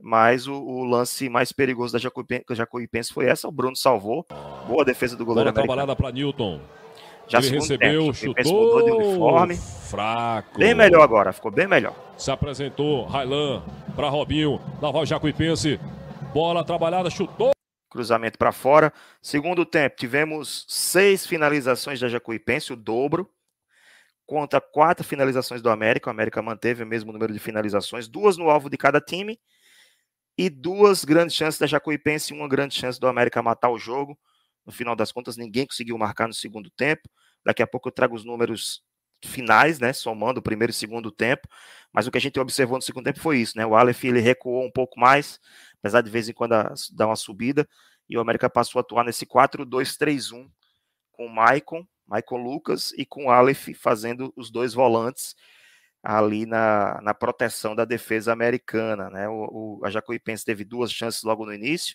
Mas 0.05 0.49
o, 0.49 0.55
o 0.55 0.83
lance 0.83 1.29
mais 1.29 1.53
perigoso 1.53 1.93
da 1.93 1.99
Jacuipense, 2.01 3.13
foi 3.13 3.27
essa, 3.27 3.47
o 3.47 3.53
Bruno 3.53 3.77
salvou. 3.77 4.27
Boa 4.67 4.85
defesa 4.85 5.17
do 5.17 5.25
goleiro 5.25 5.53
Bola 5.53 5.65
trabalhada 5.65 5.95
para 5.95 6.11
Newton. 6.11 6.61
Já 7.29 7.39
Ele 7.39 7.51
recebeu, 7.51 8.07
tempo, 8.07 8.15
chutou. 8.15 8.85
de 8.85 8.91
uniforme. 8.91 9.57
Fraco. 9.57 10.59
Bem 10.59 10.75
melhor 10.75 11.03
agora, 11.03 11.33
ficou 11.33 11.53
bem 11.53 11.69
melhor. 11.69 11.95
Se 12.19 12.33
apresentou 12.33 13.05
Railan 13.05 13.63
para 13.95 14.09
Robinho. 14.09 14.61
Lá 14.83 14.91
vai 14.91 15.03
o 15.03 15.07
Jacuipense. 15.07 15.79
Bola 16.35 16.65
trabalhada, 16.65 17.09
chutou. 17.09 17.53
Cruzamento 17.89 18.37
para 18.37 18.51
fora. 18.51 18.93
Segundo 19.21 19.65
tempo, 19.65 19.95
tivemos 19.95 20.65
seis 20.67 21.25
finalizações 21.25 22.01
da 22.01 22.09
Jacuipense, 22.09 22.73
o 22.73 22.77
dobro. 22.77 23.31
Contra 24.27 24.61
quatro 24.61 25.05
finalizações 25.05 25.63
do 25.63 25.71
América. 25.71 26.11
O 26.11 26.13
América 26.13 26.43
manteve 26.43 26.83
o 26.83 26.87
mesmo 26.87 27.13
número 27.13 27.33
de 27.33 27.39
finalizações, 27.39 28.09
duas 28.09 28.37
no 28.37 28.51
alvo 28.51 28.69
de 28.69 28.77
cada 28.77 29.01
time. 29.01 29.39
E 30.37 30.49
duas 30.49 31.05
grandes 31.05 31.37
chances 31.37 31.59
da 31.61 31.67
Jacuipense 31.67 32.33
e 32.33 32.37
uma 32.37 32.49
grande 32.49 32.75
chance 32.75 32.99
do 32.99 33.07
América 33.07 33.43
matar 33.43 33.71
o 33.71 33.79
jogo. 33.79 34.19
No 34.65 34.73
final 34.73 34.97
das 34.97 35.13
contas, 35.13 35.37
ninguém 35.37 35.67
conseguiu 35.67 35.99
marcar 35.99 36.27
no 36.27 36.35
segundo 36.35 36.71
tempo. 36.71 37.09
Daqui 37.45 37.63
a 37.63 37.67
pouco 37.67 37.89
eu 37.89 37.93
trago 37.93 38.15
os 38.15 38.25
números 38.25 38.83
finais, 39.25 39.79
né, 39.79 39.93
somando 39.93 40.41
o 40.41 40.43
primeiro 40.43 40.71
e 40.71 40.75
segundo 40.75 41.11
tempo. 41.11 41.47
Mas 41.93 42.07
o 42.07 42.11
que 42.11 42.19
a 42.19 42.21
gente 42.21 42.39
observou 42.41 42.77
no 42.77 42.83
segundo 42.83 43.05
tempo 43.05 43.21
foi 43.21 43.39
isso, 43.39 43.57
né? 43.57 43.65
O 43.67 43.75
Aleph 43.75 44.05
ele 44.05 44.21
recuou 44.21 44.65
um 44.65 44.71
pouco 44.71 44.99
mais, 44.99 45.39
apesar 45.79 46.01
de 46.01 46.11
vez 46.11 46.29
em 46.29 46.33
quando 46.33 46.53
dar 46.93 47.07
uma 47.07 47.17
subida, 47.17 47.69
e 48.09 48.17
o 48.17 48.21
América 48.21 48.51
passou 48.51 48.79
a 48.79 48.83
atuar 48.83 49.05
nesse 49.05 49.27
4-2-3-1 49.27 50.51
com 51.13 51.27
o 51.27 51.31
Maicon, 51.31 51.87
Maicon 52.07 52.43
Lucas 52.43 52.93
e 52.97 53.07
com 53.07 53.27
o 53.27 53.31
Aleph 53.31 53.69
fazendo 53.77 54.33
os 54.37 54.51
dois 54.51 54.75
volantes 54.75 55.35
ali 56.03 56.47
na, 56.47 57.01
na 57.03 57.15
proteção 57.15 57.75
da 57.75 57.85
defesa 57.85 58.33
americana, 58.33 59.09
né? 59.09 59.29
O, 59.29 59.79
o 59.81 59.85
a 59.85 59.91
Jacuipense 59.91 60.45
teve 60.45 60.65
duas 60.65 60.91
chances 60.91 61.23
logo 61.23 61.47
no 61.47 61.55
início, 61.55 61.95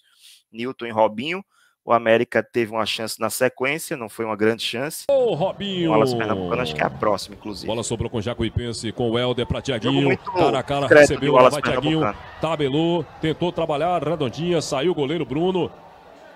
Newton 0.51 0.85
e 0.85 0.91
Robinho, 0.91 1.43
o 1.87 1.93
América 1.93 2.43
teve 2.43 2.73
uma 2.73 2.85
chance 2.85 3.17
na 3.17 3.29
sequência, 3.29 3.95
não 3.95 4.09
foi 4.09 4.25
uma 4.25 4.35
grande 4.35 4.61
chance. 4.61 5.05
Ô, 5.09 5.33
Robinho! 5.33 5.91
O 5.91 5.93
Alas 5.93 6.13
Pernambucano, 6.13 6.61
acho 6.61 6.75
que 6.75 6.81
é 6.81 6.85
a 6.85 6.89
próxima, 6.89 7.37
inclusive. 7.37 7.65
Bola 7.65 7.81
sobrou 7.81 8.09
com 8.09 8.17
o 8.17 8.21
Jacuipense, 8.21 8.91
com 8.91 9.09
o 9.09 9.17
Helder 9.17 9.47
para 9.47 9.61
Tiaguinho. 9.61 10.17
Cara 10.17 10.59
a 10.59 10.63
cara, 10.63 10.87
recebeu, 10.87 11.31
lá 11.31 11.47
vai 11.47 11.61
Tiaguinho. 11.61 12.01
Tabelou, 12.41 13.05
tentou 13.21 13.53
trabalhar, 13.53 14.03
redondinha, 14.03 14.61
saiu 14.61 14.91
o 14.91 14.95
goleiro 14.95 15.25
Bruno. 15.25 15.71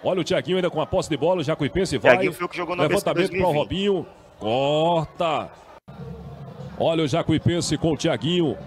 Olha 0.02 0.22
o 0.22 0.24
Tiaguinho 0.24 0.56
ainda 0.56 0.70
com 0.70 0.80
a 0.80 0.86
posse 0.86 1.10
de 1.10 1.18
bola, 1.18 1.42
o 1.42 1.44
Jacuipense 1.44 1.98
vai. 1.98 2.14
Tiaguinho 2.14 2.34
foi 2.34 2.46
o 2.46 2.50
que 2.50 2.56
jogou 2.56 2.74
no 2.74 2.84
Levantamento 2.84 3.32
para 3.32 3.48
o 3.48 3.52
Robinho. 3.52 4.08
Corta. 4.40 5.52
Olha 6.84 7.04
o 7.04 7.08
Jacuipense 7.08 7.78
com 7.78 7.94
o 7.94 7.96
Tiaguinho. 7.96 8.58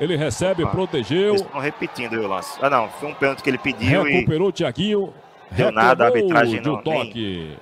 Ele 0.00 0.16
recebe, 0.16 0.62
ah, 0.62 0.68
protegeu. 0.68 1.34
Estão 1.34 1.60
repetindo 1.60 2.12
o 2.12 2.28
lance. 2.28 2.56
Ah, 2.62 2.70
não, 2.70 2.88
foi 2.88 3.08
um 3.08 3.14
pênalti 3.14 3.42
que 3.42 3.50
ele 3.50 3.58
pediu. 3.58 4.04
Recuperou 4.04 4.48
o 4.48 4.52
Tiaguinho. 4.52 5.12
Deu 5.50 5.72
nada, 5.72 6.04
a 6.04 6.06
arbitragem 6.06 6.60
não. 6.60 6.80
Toque. 6.80 7.56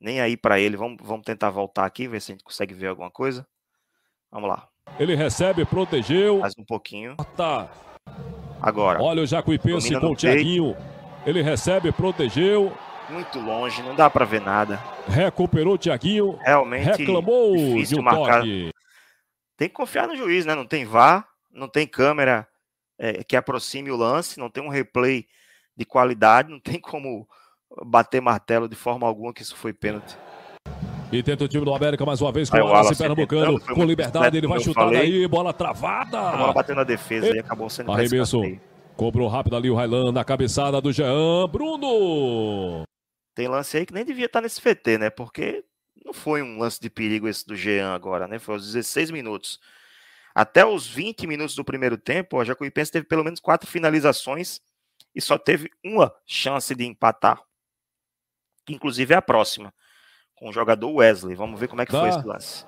Nem, 0.00 0.14
nem 0.14 0.20
aí 0.22 0.34
para 0.34 0.58
ele. 0.58 0.78
Vamos, 0.78 0.96
vamos 1.02 1.26
tentar 1.26 1.50
voltar 1.50 1.84
aqui, 1.84 2.08
ver 2.08 2.22
se 2.22 2.32
a 2.32 2.34
gente 2.34 2.44
consegue 2.44 2.72
ver 2.72 2.86
alguma 2.86 3.10
coisa. 3.10 3.46
Vamos 4.32 4.48
lá. 4.48 4.66
Ele 4.98 5.14
recebe, 5.14 5.62
protegeu. 5.66 6.38
Mais 6.38 6.54
um 6.58 6.64
pouquinho. 6.64 7.14
Tá. 7.36 7.68
Agora. 8.62 9.02
Olha 9.02 9.22
o 9.22 9.26
Jacuipense 9.26 9.94
com 10.00 10.12
o 10.12 10.16
Thiaguinho. 10.16 10.74
Ele 11.26 11.42
recebe, 11.42 11.92
protegeu. 11.92 12.72
Muito 13.10 13.38
longe, 13.38 13.82
não 13.82 13.94
dá 13.94 14.08
para 14.08 14.24
ver 14.24 14.40
nada. 14.40 14.82
Recuperou 15.06 15.74
o 15.74 15.78
Thiaguinho. 15.78 16.38
Realmente. 16.42 16.84
Reclamou 16.84 17.54
de 17.54 17.94
um 17.94 18.02
marcar. 18.02 18.40
toque. 18.40 18.72
Tem 19.58 19.68
que 19.68 19.74
confiar 19.74 20.06
no 20.06 20.16
juiz, 20.16 20.46
né? 20.46 20.54
Não 20.54 20.64
tem 20.64 20.84
VAR, 20.84 21.28
não 21.52 21.66
tem 21.66 21.84
câmera 21.84 22.46
é, 22.96 23.24
que 23.24 23.34
aproxime 23.34 23.90
o 23.90 23.96
lance, 23.96 24.38
não 24.38 24.48
tem 24.48 24.62
um 24.62 24.68
replay 24.68 25.26
de 25.76 25.84
qualidade, 25.84 26.48
não 26.48 26.60
tem 26.60 26.80
como 26.80 27.28
bater 27.84 28.22
martelo 28.22 28.68
de 28.68 28.76
forma 28.76 29.04
alguma 29.04 29.34
que 29.34 29.42
isso 29.42 29.56
foi 29.56 29.72
pênalti. 29.72 30.16
E 31.10 31.22
tenta 31.24 31.42
o 31.42 31.48
time 31.48 31.64
do 31.64 31.74
América 31.74 32.06
mais 32.06 32.20
uma 32.20 32.30
vez 32.30 32.48
com 32.48 32.56
o 32.56 32.66
Wallace 32.66 32.96
Pernambucano, 32.96 33.60
com 33.60 33.84
liberdade, 33.84 34.36
ele 34.36 34.46
vai 34.46 34.60
chutar 34.60 34.92
daí, 34.92 35.26
bola 35.26 35.52
travada. 35.52 36.20
A 36.20 36.36
bola 36.36 36.52
bateu 36.52 36.76
na 36.76 36.84
defesa 36.84 37.34
e 37.34 37.40
acabou 37.40 37.68
sendo 37.68 37.90
Arremesso, 37.90 38.40
cobrou 38.94 39.26
rápido 39.26 39.56
ali 39.56 39.68
o 39.68 39.74
Railan 39.74 40.12
na 40.12 40.22
cabeçada 40.22 40.80
do 40.80 40.92
Jean 40.92 41.48
Bruno. 41.50 42.84
Tem 43.34 43.48
lance 43.48 43.76
aí 43.76 43.84
que 43.84 43.94
nem 43.94 44.04
devia 44.04 44.26
estar 44.26 44.40
nesse 44.40 44.60
VT, 44.60 44.98
né? 44.98 45.10
Porque 45.10 45.64
não 46.08 46.14
foi 46.14 46.42
um 46.42 46.58
lance 46.58 46.80
de 46.80 46.88
perigo 46.88 47.28
esse 47.28 47.46
do 47.46 47.54
Jean 47.54 47.94
agora, 47.94 48.26
né? 48.26 48.38
Foi 48.38 48.54
aos 48.54 48.66
16 48.66 49.10
minutos. 49.10 49.60
Até 50.34 50.64
os 50.64 50.86
20 50.86 51.26
minutos 51.26 51.54
do 51.54 51.64
primeiro 51.64 51.98
tempo, 51.98 52.40
a 52.40 52.44
Jacuipense 52.44 52.92
teve 52.92 53.06
pelo 53.06 53.24
menos 53.24 53.40
quatro 53.40 53.68
finalizações 53.68 54.60
e 55.14 55.20
só 55.20 55.36
teve 55.36 55.70
uma 55.84 56.12
chance 56.26 56.74
de 56.74 56.84
empatar, 56.84 57.42
que 58.64 58.72
inclusive 58.74 59.12
é 59.12 59.16
a 59.16 59.22
próxima, 59.22 59.72
com 60.34 60.48
o 60.48 60.52
jogador 60.52 60.90
Wesley. 60.90 61.34
Vamos 61.34 61.60
ver 61.60 61.68
como 61.68 61.82
é 61.82 61.86
que 61.86 61.92
tá. 61.92 62.00
foi 62.00 62.08
esse 62.08 62.26
lance. 62.26 62.66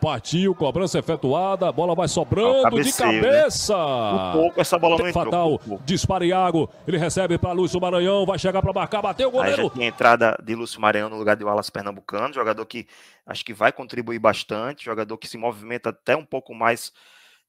Partiu, 0.00 0.54
cobrança 0.54 0.98
efetuada, 0.98 1.68
a 1.68 1.72
bola 1.72 1.94
vai 1.94 2.06
sobrando 2.06 2.70
de 2.70 2.84
né? 2.84 2.92
cabeça. 2.92 3.76
Né? 3.76 3.82
Um 3.82 4.32
pouco 4.32 4.60
essa 4.60 4.78
bola 4.78 4.96
não 4.98 5.08
entrou. 5.08 5.24
Fatal, 5.24 5.60
dispara 5.84 6.24
Iago, 6.24 6.70
ele 6.86 6.98
recebe 6.98 7.36
para 7.36 7.52
Lúcio 7.52 7.80
Maranhão, 7.80 8.24
vai 8.24 8.38
chegar 8.38 8.62
para 8.62 8.72
marcar, 8.72 9.02
bateu 9.02 9.28
o 9.28 9.32
goleiro. 9.32 9.62
Aí 9.62 9.64
já 9.64 9.70
tinha 9.70 9.86
entrada 9.86 10.38
de 10.44 10.54
Lúcio 10.54 10.80
Maranhão 10.80 11.08
no 11.08 11.16
lugar 11.16 11.36
de 11.36 11.44
Wallace 11.44 11.72
Pernambucano, 11.72 12.32
jogador 12.32 12.64
que 12.64 12.86
acho 13.26 13.44
que 13.44 13.52
vai 13.52 13.72
contribuir 13.72 14.18
bastante, 14.18 14.84
jogador 14.84 15.18
que 15.18 15.26
se 15.26 15.36
movimenta 15.36 15.90
até 15.90 16.16
um 16.16 16.24
pouco 16.24 16.54
mais 16.54 16.92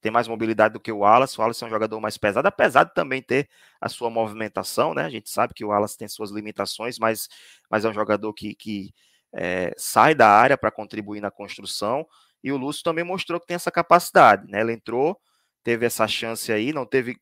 tem 0.01 0.11
mais 0.11 0.27
mobilidade 0.27 0.73
do 0.73 0.79
que 0.79 0.91
o 0.91 0.99
Wallace. 0.99 1.37
O 1.37 1.41
Wallace 1.41 1.63
é 1.63 1.67
um 1.67 1.69
jogador 1.69 1.99
mais 1.99 2.17
pesado, 2.17 2.47
apesar 2.47 2.85
de 2.85 2.93
também 2.93 3.21
ter 3.21 3.49
a 3.81 3.89
sua 3.89 4.09
movimentação, 4.09 4.93
né? 4.93 5.03
A 5.03 5.09
gente 5.09 5.29
sabe 5.29 5.53
que 5.53 5.65
o 5.65 5.69
Wallace 5.69 5.97
tem 5.97 6.07
suas 6.07 6.31
limitações, 6.31 6.97
mas, 6.97 7.27
mas 7.69 7.85
é 7.85 7.89
um 7.89 7.93
jogador 7.93 8.33
que, 8.33 8.55
que 8.55 8.93
é, 9.33 9.73
sai 9.77 10.15
da 10.15 10.29
área 10.29 10.57
para 10.57 10.71
contribuir 10.71 11.21
na 11.21 11.29
construção. 11.29 12.07
E 12.43 12.51
o 12.51 12.57
Lúcio 12.57 12.83
também 12.83 13.03
mostrou 13.03 13.39
que 13.39 13.47
tem 13.47 13.55
essa 13.55 13.71
capacidade, 13.71 14.49
né? 14.49 14.61
Ele 14.61 14.73
entrou, 14.73 15.19
teve 15.63 15.85
essa 15.85 16.07
chance 16.07 16.51
aí, 16.51 16.73
não 16.73 16.85
teve. 16.85 17.17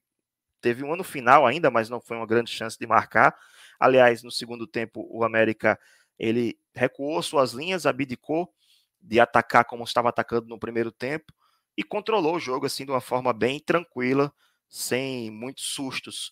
Teve 0.60 0.84
um 0.84 0.92
ano 0.92 1.04
final 1.04 1.46
ainda, 1.46 1.70
mas 1.70 1.88
não 1.88 2.02
foi 2.02 2.18
uma 2.18 2.26
grande 2.26 2.52
chance 2.52 2.78
de 2.80 2.88
marcar. 2.88 3.36
Aliás, 3.80 4.24
no 4.24 4.32
segundo 4.32 4.66
tempo, 4.66 5.08
o 5.10 5.24
América 5.24 5.80
ele 6.18 6.58
recuou 6.74 7.22
suas 7.22 7.54
linhas, 7.54 7.86
abdicou 7.86 8.52
de 9.00 9.20
atacar 9.20 9.66
como 9.66 9.84
estava 9.84 10.10
atacando 10.10 10.48
no 10.48 10.60
primeiro 10.60 10.92
tempo 10.92 11.32
e 11.78 11.84
controlou 11.84 12.36
o 12.36 12.40
jogo 12.40 12.66
assim 12.66 12.86
de 12.86 12.92
uma 12.92 13.00
forma 13.00 13.32
bem 13.32 13.60
tranquila, 13.60 14.34
sem 14.68 15.30
muitos 15.30 15.66
sustos. 15.74 16.32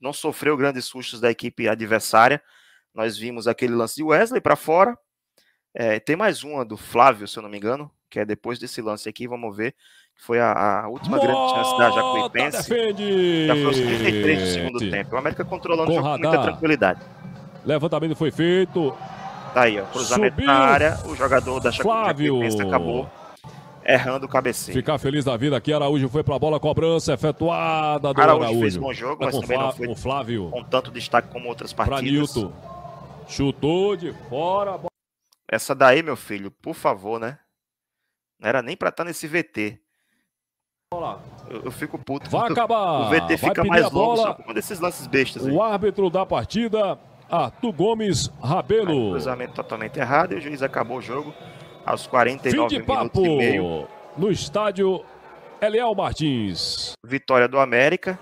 Não 0.00 0.12
sofreu 0.12 0.56
grandes 0.56 0.84
sustos 0.84 1.20
da 1.20 1.30
equipe 1.30 1.68
adversária. 1.68 2.42
Nós 2.94 3.18
vimos 3.18 3.48
aquele 3.48 3.74
lance 3.74 3.96
de 3.96 4.04
Wesley 4.04 4.40
para 4.40 4.56
fora. 4.56 4.96
É, 5.74 6.00
tem 6.00 6.16
mais 6.16 6.42
uma 6.42 6.64
do 6.64 6.76
Flávio, 6.76 7.28
se 7.28 7.36
eu 7.36 7.42
não 7.42 7.50
me 7.50 7.58
engano, 7.58 7.90
que 8.10 8.18
é 8.18 8.24
depois 8.24 8.58
desse 8.58 8.80
lance 8.80 9.08
aqui, 9.08 9.26
vamos 9.26 9.56
ver. 9.56 9.74
Foi 10.14 10.40
a, 10.40 10.82
a 10.82 10.88
última 10.88 11.16
Mota 11.16 11.26
grande 11.28 11.50
chance 11.50 11.78
da 11.78 11.90
Jacuipense. 11.90 12.70
Defende. 12.70 13.46
Já 13.46 13.54
foi 13.54 13.66
os 13.66 13.76
33 13.76 14.40
do 14.40 14.46
segundo 14.46 14.90
tempo. 14.90 15.14
O 15.14 15.18
América 15.18 15.44
controlando 15.44 15.90
o 15.90 15.94
jogo 15.94 16.08
com 16.08 16.18
muita 16.18 16.42
tranquilidade. 16.42 17.00
Levantamento 17.64 18.16
foi 18.16 18.30
feito. 18.30 18.96
Tá 19.52 19.62
aí, 19.62 19.80
ó. 19.80 19.84
Cruzamento 19.86 20.34
Subiu. 20.34 20.46
na 20.46 20.58
área. 20.58 20.98
O 21.06 21.14
jogador 21.14 21.60
da 21.60 21.70
Jacuipense 21.70 22.62
acabou 22.62 23.10
errando 23.84 24.26
o 24.26 24.28
cabeceio. 24.28 24.76
Ficar 24.76 24.98
feliz 24.98 25.24
da 25.24 25.36
vida 25.36 25.56
aqui, 25.56 25.72
Araújo 25.72 26.08
foi 26.08 26.24
pra 26.24 26.38
bola, 26.38 26.58
cobrança 26.58 27.14
efetuada 27.14 28.12
do 28.12 28.20
Araújo. 28.20 28.42
Araújo 28.44 28.60
fez 28.60 28.76
bom 28.76 28.92
jogo, 28.92 29.24
mas 29.24 29.38
também 29.38 29.58
não 29.58 29.72
foi 29.72 29.88
o 29.88 29.94
Flávio. 29.94 30.50
com 30.50 30.64
tanto 30.64 30.90
destaque 30.90 31.28
como 31.28 31.48
outras 31.48 31.72
partidas. 31.72 32.32
Pra 32.32 32.42
Nilton. 32.42 32.52
Chutou 33.28 33.96
de 33.96 34.12
fora. 34.28 34.80
Essa 35.48 35.74
daí, 35.74 36.02
meu 36.02 36.16
filho, 36.16 36.50
por 36.50 36.74
favor, 36.74 37.20
né? 37.20 37.38
Não 38.38 38.48
era 38.48 38.62
nem 38.62 38.76
pra 38.76 38.90
estar 38.90 39.04
tá 39.04 39.08
nesse 39.08 39.26
VT. 39.26 39.80
Eu, 41.50 41.62
eu, 41.64 41.70
fico 41.72 41.98
puto. 41.98 42.30
Vai 42.30 42.50
acabar. 42.50 43.00
O 43.00 43.10
VT 43.10 43.36
fica 43.36 43.64
mais 43.64 43.90
longo 43.90 44.16
só 44.18 44.34
por 44.34 44.54
desses 44.54 44.78
lances 44.78 45.06
bestas 45.06 45.46
aí. 45.46 45.52
O 45.52 45.60
árbitro 45.60 46.08
da 46.08 46.24
partida, 46.24 46.98
Arthur 47.28 47.72
Gomes 47.72 48.28
Rabelo. 48.40 48.90
Aí, 48.90 49.10
cruzamento 49.10 49.54
totalmente 49.54 49.98
errado 49.98 50.32
e 50.32 50.36
o 50.36 50.40
juiz 50.40 50.62
acabou 50.62 50.98
o 50.98 51.02
jogo 51.02 51.34
aos 51.84 52.06
49 52.06 52.68
Fim 52.68 52.78
de 52.78 52.82
papo 52.84 53.20
minutos 53.20 53.22
e 53.22 53.36
meio. 53.36 53.88
No 54.16 54.30
estádio 54.30 55.04
Eliel 55.60 55.94
Martins. 55.94 56.92
Vitória 57.04 57.48
do 57.48 57.58
América. 57.58 58.18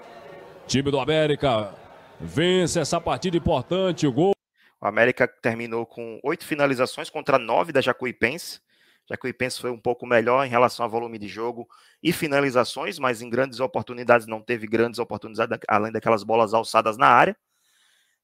Time 0.66 0.90
do 0.90 0.99
América 0.99 1.75
vence 2.18 2.80
essa 2.80 3.00
partida 3.00 3.37
importante. 3.37 4.06
O 4.06 4.12
gol. 4.12 4.33
O 4.80 4.87
América 4.87 5.26
terminou 5.26 5.85
com 5.85 6.18
oito 6.23 6.47
finalizações 6.47 7.11
contra 7.11 7.38
nove 7.38 7.73
da 7.73 7.80
Jacuipense. 7.80 8.61
Jacuipense 9.09 9.61
foi 9.61 9.71
um 9.71 9.79
pouco 9.79 10.07
melhor 10.07 10.47
em 10.47 10.49
relação 10.49 10.85
ao 10.85 10.91
volume 10.91 11.19
de 11.19 11.29
jogo 11.29 11.69
e 12.03 12.13
finalizações, 12.13 12.99
mas 12.99 13.21
em 13.21 13.29
grandes 13.29 13.61
oportunidades 13.61 14.27
não 14.27 14.41
teve 14.41 14.67
grandes 14.67 14.99
oportunidades, 14.99 15.59
além 15.69 15.93
daquelas 15.93 16.23
bolas 16.23 16.55
alçadas 16.55 16.97
na 16.97 17.09
área. 17.09 17.37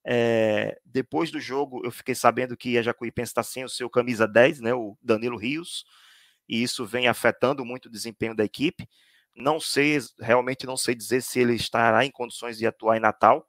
É, 0.05 0.81
depois 0.85 1.31
do 1.31 1.39
jogo, 1.39 1.83
eu 1.85 1.91
fiquei 1.91 2.15
sabendo 2.15 2.57
que 2.57 2.79
a 2.79 2.83
Jacuipense 2.83 3.31
está 3.31 3.43
sem 3.43 3.65
o 3.65 3.69
seu 3.69 3.91
camisa 3.91 4.27
10, 4.27 4.61
né, 4.61 4.73
o 4.73 4.97
Danilo 5.03 5.37
Rios, 5.37 5.85
e 6.49 6.63
isso 6.63 6.87
vem 6.87 7.07
afetando 7.07 7.65
muito 7.65 7.87
o 7.87 7.91
desempenho 7.91 8.35
da 8.35 8.45
equipe. 8.45 8.89
Não 9.37 9.61
sei, 9.61 9.99
realmente 10.19 10.67
não 10.67 10.77
sei 10.77 10.95
dizer 10.95 11.23
se 11.23 11.39
ele 11.39 11.55
estará 11.55 12.05
em 12.05 12.11
condições 12.11 12.59
de 12.59 12.67
atuar 12.67 12.97
em 12.97 13.01
Natal, 13.01 13.47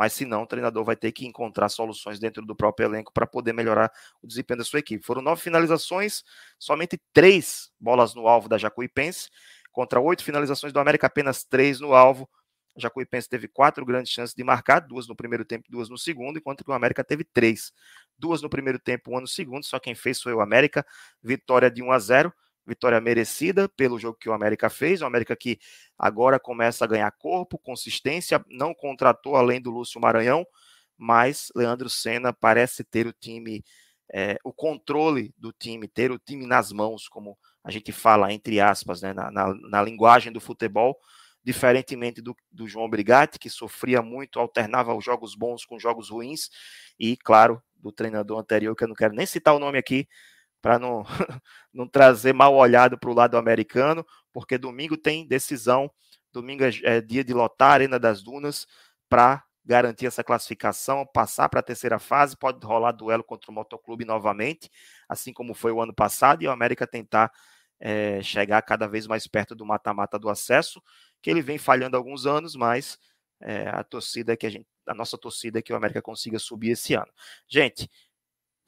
mas 0.00 0.14
se 0.14 0.24
não, 0.24 0.44
o 0.44 0.46
treinador 0.46 0.82
vai 0.82 0.96
ter 0.96 1.12
que 1.12 1.26
encontrar 1.26 1.68
soluções 1.68 2.18
dentro 2.18 2.42
do 2.42 2.56
próprio 2.56 2.86
elenco 2.86 3.12
para 3.12 3.26
poder 3.26 3.52
melhorar 3.52 3.92
o 4.22 4.26
desempenho 4.26 4.56
da 4.56 4.64
sua 4.64 4.78
equipe. 4.78 5.04
Foram 5.04 5.20
nove 5.20 5.42
finalizações, 5.42 6.24
somente 6.58 6.98
três 7.12 7.70
bolas 7.78 8.14
no 8.14 8.26
alvo 8.26 8.48
da 8.48 8.56
Jacuipense, 8.56 9.28
contra 9.70 10.00
oito 10.00 10.24
finalizações 10.24 10.72
do 10.72 10.80
América, 10.80 11.06
apenas 11.06 11.44
três 11.44 11.80
no 11.80 11.92
alvo. 11.92 12.26
A 12.74 12.80
Jacuipense 12.80 13.28
teve 13.28 13.46
quatro 13.46 13.84
grandes 13.84 14.10
chances 14.10 14.34
de 14.34 14.42
marcar, 14.42 14.80
duas 14.80 15.06
no 15.06 15.14
primeiro 15.14 15.44
tempo, 15.44 15.66
duas 15.68 15.90
no 15.90 15.98
segundo, 15.98 16.38
enquanto 16.38 16.64
que 16.64 16.70
o 16.70 16.72
América 16.72 17.04
teve 17.04 17.22
três. 17.22 17.70
Duas 18.18 18.40
no 18.40 18.48
primeiro 18.48 18.78
tempo, 18.78 19.10
uma 19.10 19.20
no 19.20 19.28
segundo, 19.28 19.66
só 19.66 19.78
quem 19.78 19.94
fez 19.94 20.22
foi 20.22 20.32
o 20.32 20.40
América. 20.40 20.82
Vitória 21.22 21.70
de 21.70 21.82
1 21.82 21.92
a 21.92 21.98
0 21.98 22.32
vitória 22.70 23.00
merecida 23.00 23.68
pelo 23.68 23.98
jogo 23.98 24.16
que 24.16 24.28
o 24.28 24.32
América 24.32 24.70
fez. 24.70 25.02
O 25.02 25.06
América 25.06 25.36
que 25.36 25.58
agora 25.98 26.38
começa 26.38 26.84
a 26.84 26.88
ganhar 26.88 27.10
corpo, 27.10 27.58
consistência, 27.58 28.42
não 28.48 28.72
contratou 28.72 29.36
além 29.36 29.60
do 29.60 29.70
Lúcio 29.70 30.00
Maranhão, 30.00 30.46
mas 30.96 31.50
Leandro 31.54 31.90
Senna 31.90 32.32
parece 32.32 32.84
ter 32.84 33.06
o 33.06 33.12
time, 33.12 33.64
é, 34.12 34.38
o 34.44 34.52
controle 34.52 35.34
do 35.36 35.52
time, 35.52 35.88
ter 35.88 36.12
o 36.12 36.18
time 36.18 36.46
nas 36.46 36.70
mãos, 36.70 37.08
como 37.08 37.36
a 37.64 37.70
gente 37.70 37.90
fala, 37.92 38.32
entre 38.32 38.60
aspas, 38.60 39.02
né, 39.02 39.12
na, 39.12 39.30
na, 39.30 39.54
na 39.54 39.82
linguagem 39.82 40.32
do 40.32 40.40
futebol, 40.40 40.96
diferentemente 41.42 42.22
do, 42.22 42.36
do 42.52 42.68
João 42.68 42.88
Brigatti, 42.88 43.38
que 43.38 43.50
sofria 43.50 44.00
muito, 44.00 44.38
alternava 44.38 44.94
os 44.94 45.04
jogos 45.04 45.34
bons 45.34 45.64
com 45.64 45.78
jogos 45.78 46.08
ruins, 46.08 46.48
e, 46.98 47.16
claro, 47.16 47.60
do 47.74 47.90
treinador 47.90 48.38
anterior, 48.38 48.76
que 48.76 48.84
eu 48.84 48.88
não 48.88 48.94
quero 48.94 49.14
nem 49.14 49.26
citar 49.26 49.54
o 49.54 49.58
nome 49.58 49.78
aqui, 49.78 50.06
para 50.60 50.78
não, 50.78 51.04
não 51.72 51.86
trazer 51.86 52.32
mal 52.32 52.54
olhado 52.54 52.98
para 52.98 53.10
o 53.10 53.14
lado 53.14 53.36
americano, 53.36 54.04
porque 54.32 54.58
domingo 54.58 54.96
tem 54.96 55.26
decisão, 55.26 55.90
domingo 56.32 56.64
é, 56.64 56.70
é 56.84 57.00
dia 57.00 57.24
de 57.24 57.32
lotar 57.32 57.70
a 57.70 57.74
Arena 57.74 57.98
das 57.98 58.22
Dunas 58.22 58.66
para 59.08 59.44
garantir 59.64 60.06
essa 60.06 60.24
classificação, 60.24 61.06
passar 61.06 61.48
para 61.48 61.60
a 61.60 61.62
terceira 61.62 61.98
fase, 61.98 62.36
pode 62.36 62.64
rolar 62.66 62.92
duelo 62.92 63.22
contra 63.22 63.50
o 63.50 63.54
Motoclube 63.54 64.04
novamente, 64.04 64.70
assim 65.08 65.32
como 65.32 65.54
foi 65.54 65.70
o 65.72 65.80
ano 65.80 65.94
passado, 65.94 66.42
e 66.42 66.46
o 66.46 66.50
América 66.50 66.86
tentar 66.86 67.30
é, 67.78 68.22
chegar 68.22 68.60
cada 68.62 68.86
vez 68.86 69.06
mais 69.06 69.26
perto 69.26 69.54
do 69.54 69.64
mata-mata 69.64 70.18
do 70.18 70.28
acesso, 70.28 70.82
que 71.22 71.30
ele 71.30 71.42
vem 71.42 71.58
falhando 71.58 71.96
há 71.96 72.00
alguns 72.00 72.26
anos, 72.26 72.54
mas 72.54 72.98
é, 73.40 73.68
a 73.68 73.82
torcida 73.82 74.36
que 74.36 74.46
a 74.46 74.50
gente, 74.50 74.66
a 74.86 74.94
nossa 74.94 75.16
torcida 75.16 75.58
é 75.58 75.62
que 75.62 75.72
o 75.72 75.76
América 75.76 76.02
consiga 76.02 76.38
subir 76.38 76.70
esse 76.70 76.94
ano. 76.94 77.10
Gente, 77.48 77.88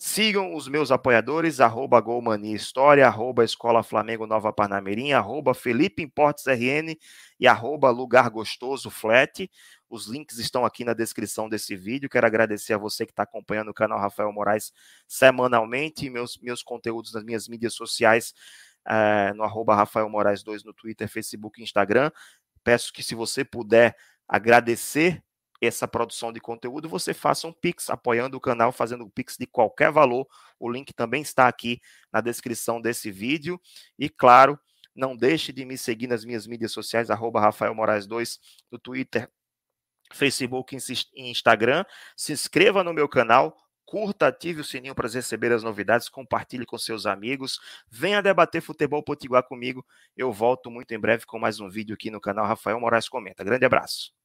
Sigam 0.04 0.52
os 0.56 0.66
meus 0.66 0.90
apoiadores, 0.90 1.60
arroba 1.60 2.00
Golmania 2.00 2.56
História, 2.56 3.06
arroba 3.06 3.44
Escola 3.44 3.84
Flamengo 3.84 4.26
Nova 4.26 4.52
arroba 5.16 5.54
Felipe 5.54 6.02
Importes 6.02 6.44
RN 6.44 6.98
e 7.38 7.46
arroba 7.46 7.88
Lugar 7.88 8.28
Gostoso 8.28 8.90
Flat. 8.90 9.48
Os 9.88 10.08
links 10.08 10.38
estão 10.38 10.64
aqui 10.64 10.84
na 10.84 10.92
descrição 10.92 11.48
desse 11.48 11.76
vídeo. 11.76 12.10
Quero 12.10 12.26
agradecer 12.26 12.72
a 12.72 12.78
você 12.78 13.06
que 13.06 13.12
está 13.12 13.22
acompanhando 13.22 13.68
o 13.68 13.72
canal 13.72 13.96
Rafael 13.96 14.32
Moraes 14.32 14.72
semanalmente, 15.06 16.10
meus, 16.10 16.36
meus 16.38 16.64
conteúdos 16.64 17.14
nas 17.14 17.22
minhas 17.22 17.46
mídias 17.46 17.72
sociais, 17.72 18.34
é, 18.84 19.32
no 19.34 19.44
arroba 19.44 19.76
Rafael 19.76 20.08
Moraes 20.08 20.42
2 20.42 20.64
no 20.64 20.74
Twitter, 20.74 21.08
Facebook 21.08 21.60
e 21.60 21.62
Instagram. 21.62 22.10
Peço 22.64 22.92
que 22.92 23.04
se 23.04 23.14
você 23.14 23.44
puder 23.44 23.96
agradecer 24.26 25.22
essa 25.66 25.86
produção 25.86 26.32
de 26.32 26.40
conteúdo, 26.40 26.88
você 26.88 27.14
faça 27.14 27.46
um 27.46 27.52
Pix 27.52 27.88
apoiando 27.88 28.36
o 28.36 28.40
canal, 28.40 28.72
fazendo 28.72 29.04
um 29.04 29.08
Pix 29.08 29.36
de 29.38 29.46
qualquer 29.46 29.92
valor. 29.92 30.26
O 30.58 30.68
link 30.68 30.92
também 30.92 31.22
está 31.22 31.46
aqui 31.46 31.80
na 32.12 32.20
descrição 32.20 32.80
desse 32.80 33.12
vídeo. 33.12 33.60
E 33.96 34.08
claro, 34.08 34.58
não 34.94 35.16
deixe 35.16 35.52
de 35.52 35.64
me 35.64 35.78
seguir 35.78 36.08
nas 36.08 36.24
minhas 36.24 36.48
mídias 36.48 36.72
sociais, 36.72 37.10
arroba 37.10 37.40
Rafael 37.40 37.74
Moraes 37.74 38.06
2, 38.08 38.40
no 38.72 38.78
Twitter, 38.78 39.30
Facebook 40.12 40.76
e 40.76 41.30
Instagram. 41.30 41.84
Se 42.16 42.32
inscreva 42.32 42.82
no 42.82 42.92
meu 42.92 43.08
canal, 43.08 43.56
curta, 43.86 44.26
ative 44.26 44.62
o 44.62 44.64
sininho 44.64 44.96
para 44.96 45.08
receber 45.08 45.52
as 45.52 45.62
novidades, 45.62 46.08
compartilhe 46.08 46.66
com 46.66 46.76
seus 46.76 47.06
amigos, 47.06 47.60
venha 47.88 48.20
debater 48.20 48.60
futebol 48.60 49.02
potiguar 49.02 49.44
comigo. 49.44 49.86
Eu 50.16 50.32
volto 50.32 50.70
muito 50.72 50.92
em 50.92 50.98
breve 50.98 51.24
com 51.24 51.38
mais 51.38 51.60
um 51.60 51.68
vídeo 51.68 51.94
aqui 51.94 52.10
no 52.10 52.20
canal 52.20 52.46
Rafael 52.46 52.80
Moraes 52.80 53.08
Comenta. 53.08 53.44
Grande 53.44 53.64
abraço. 53.64 54.21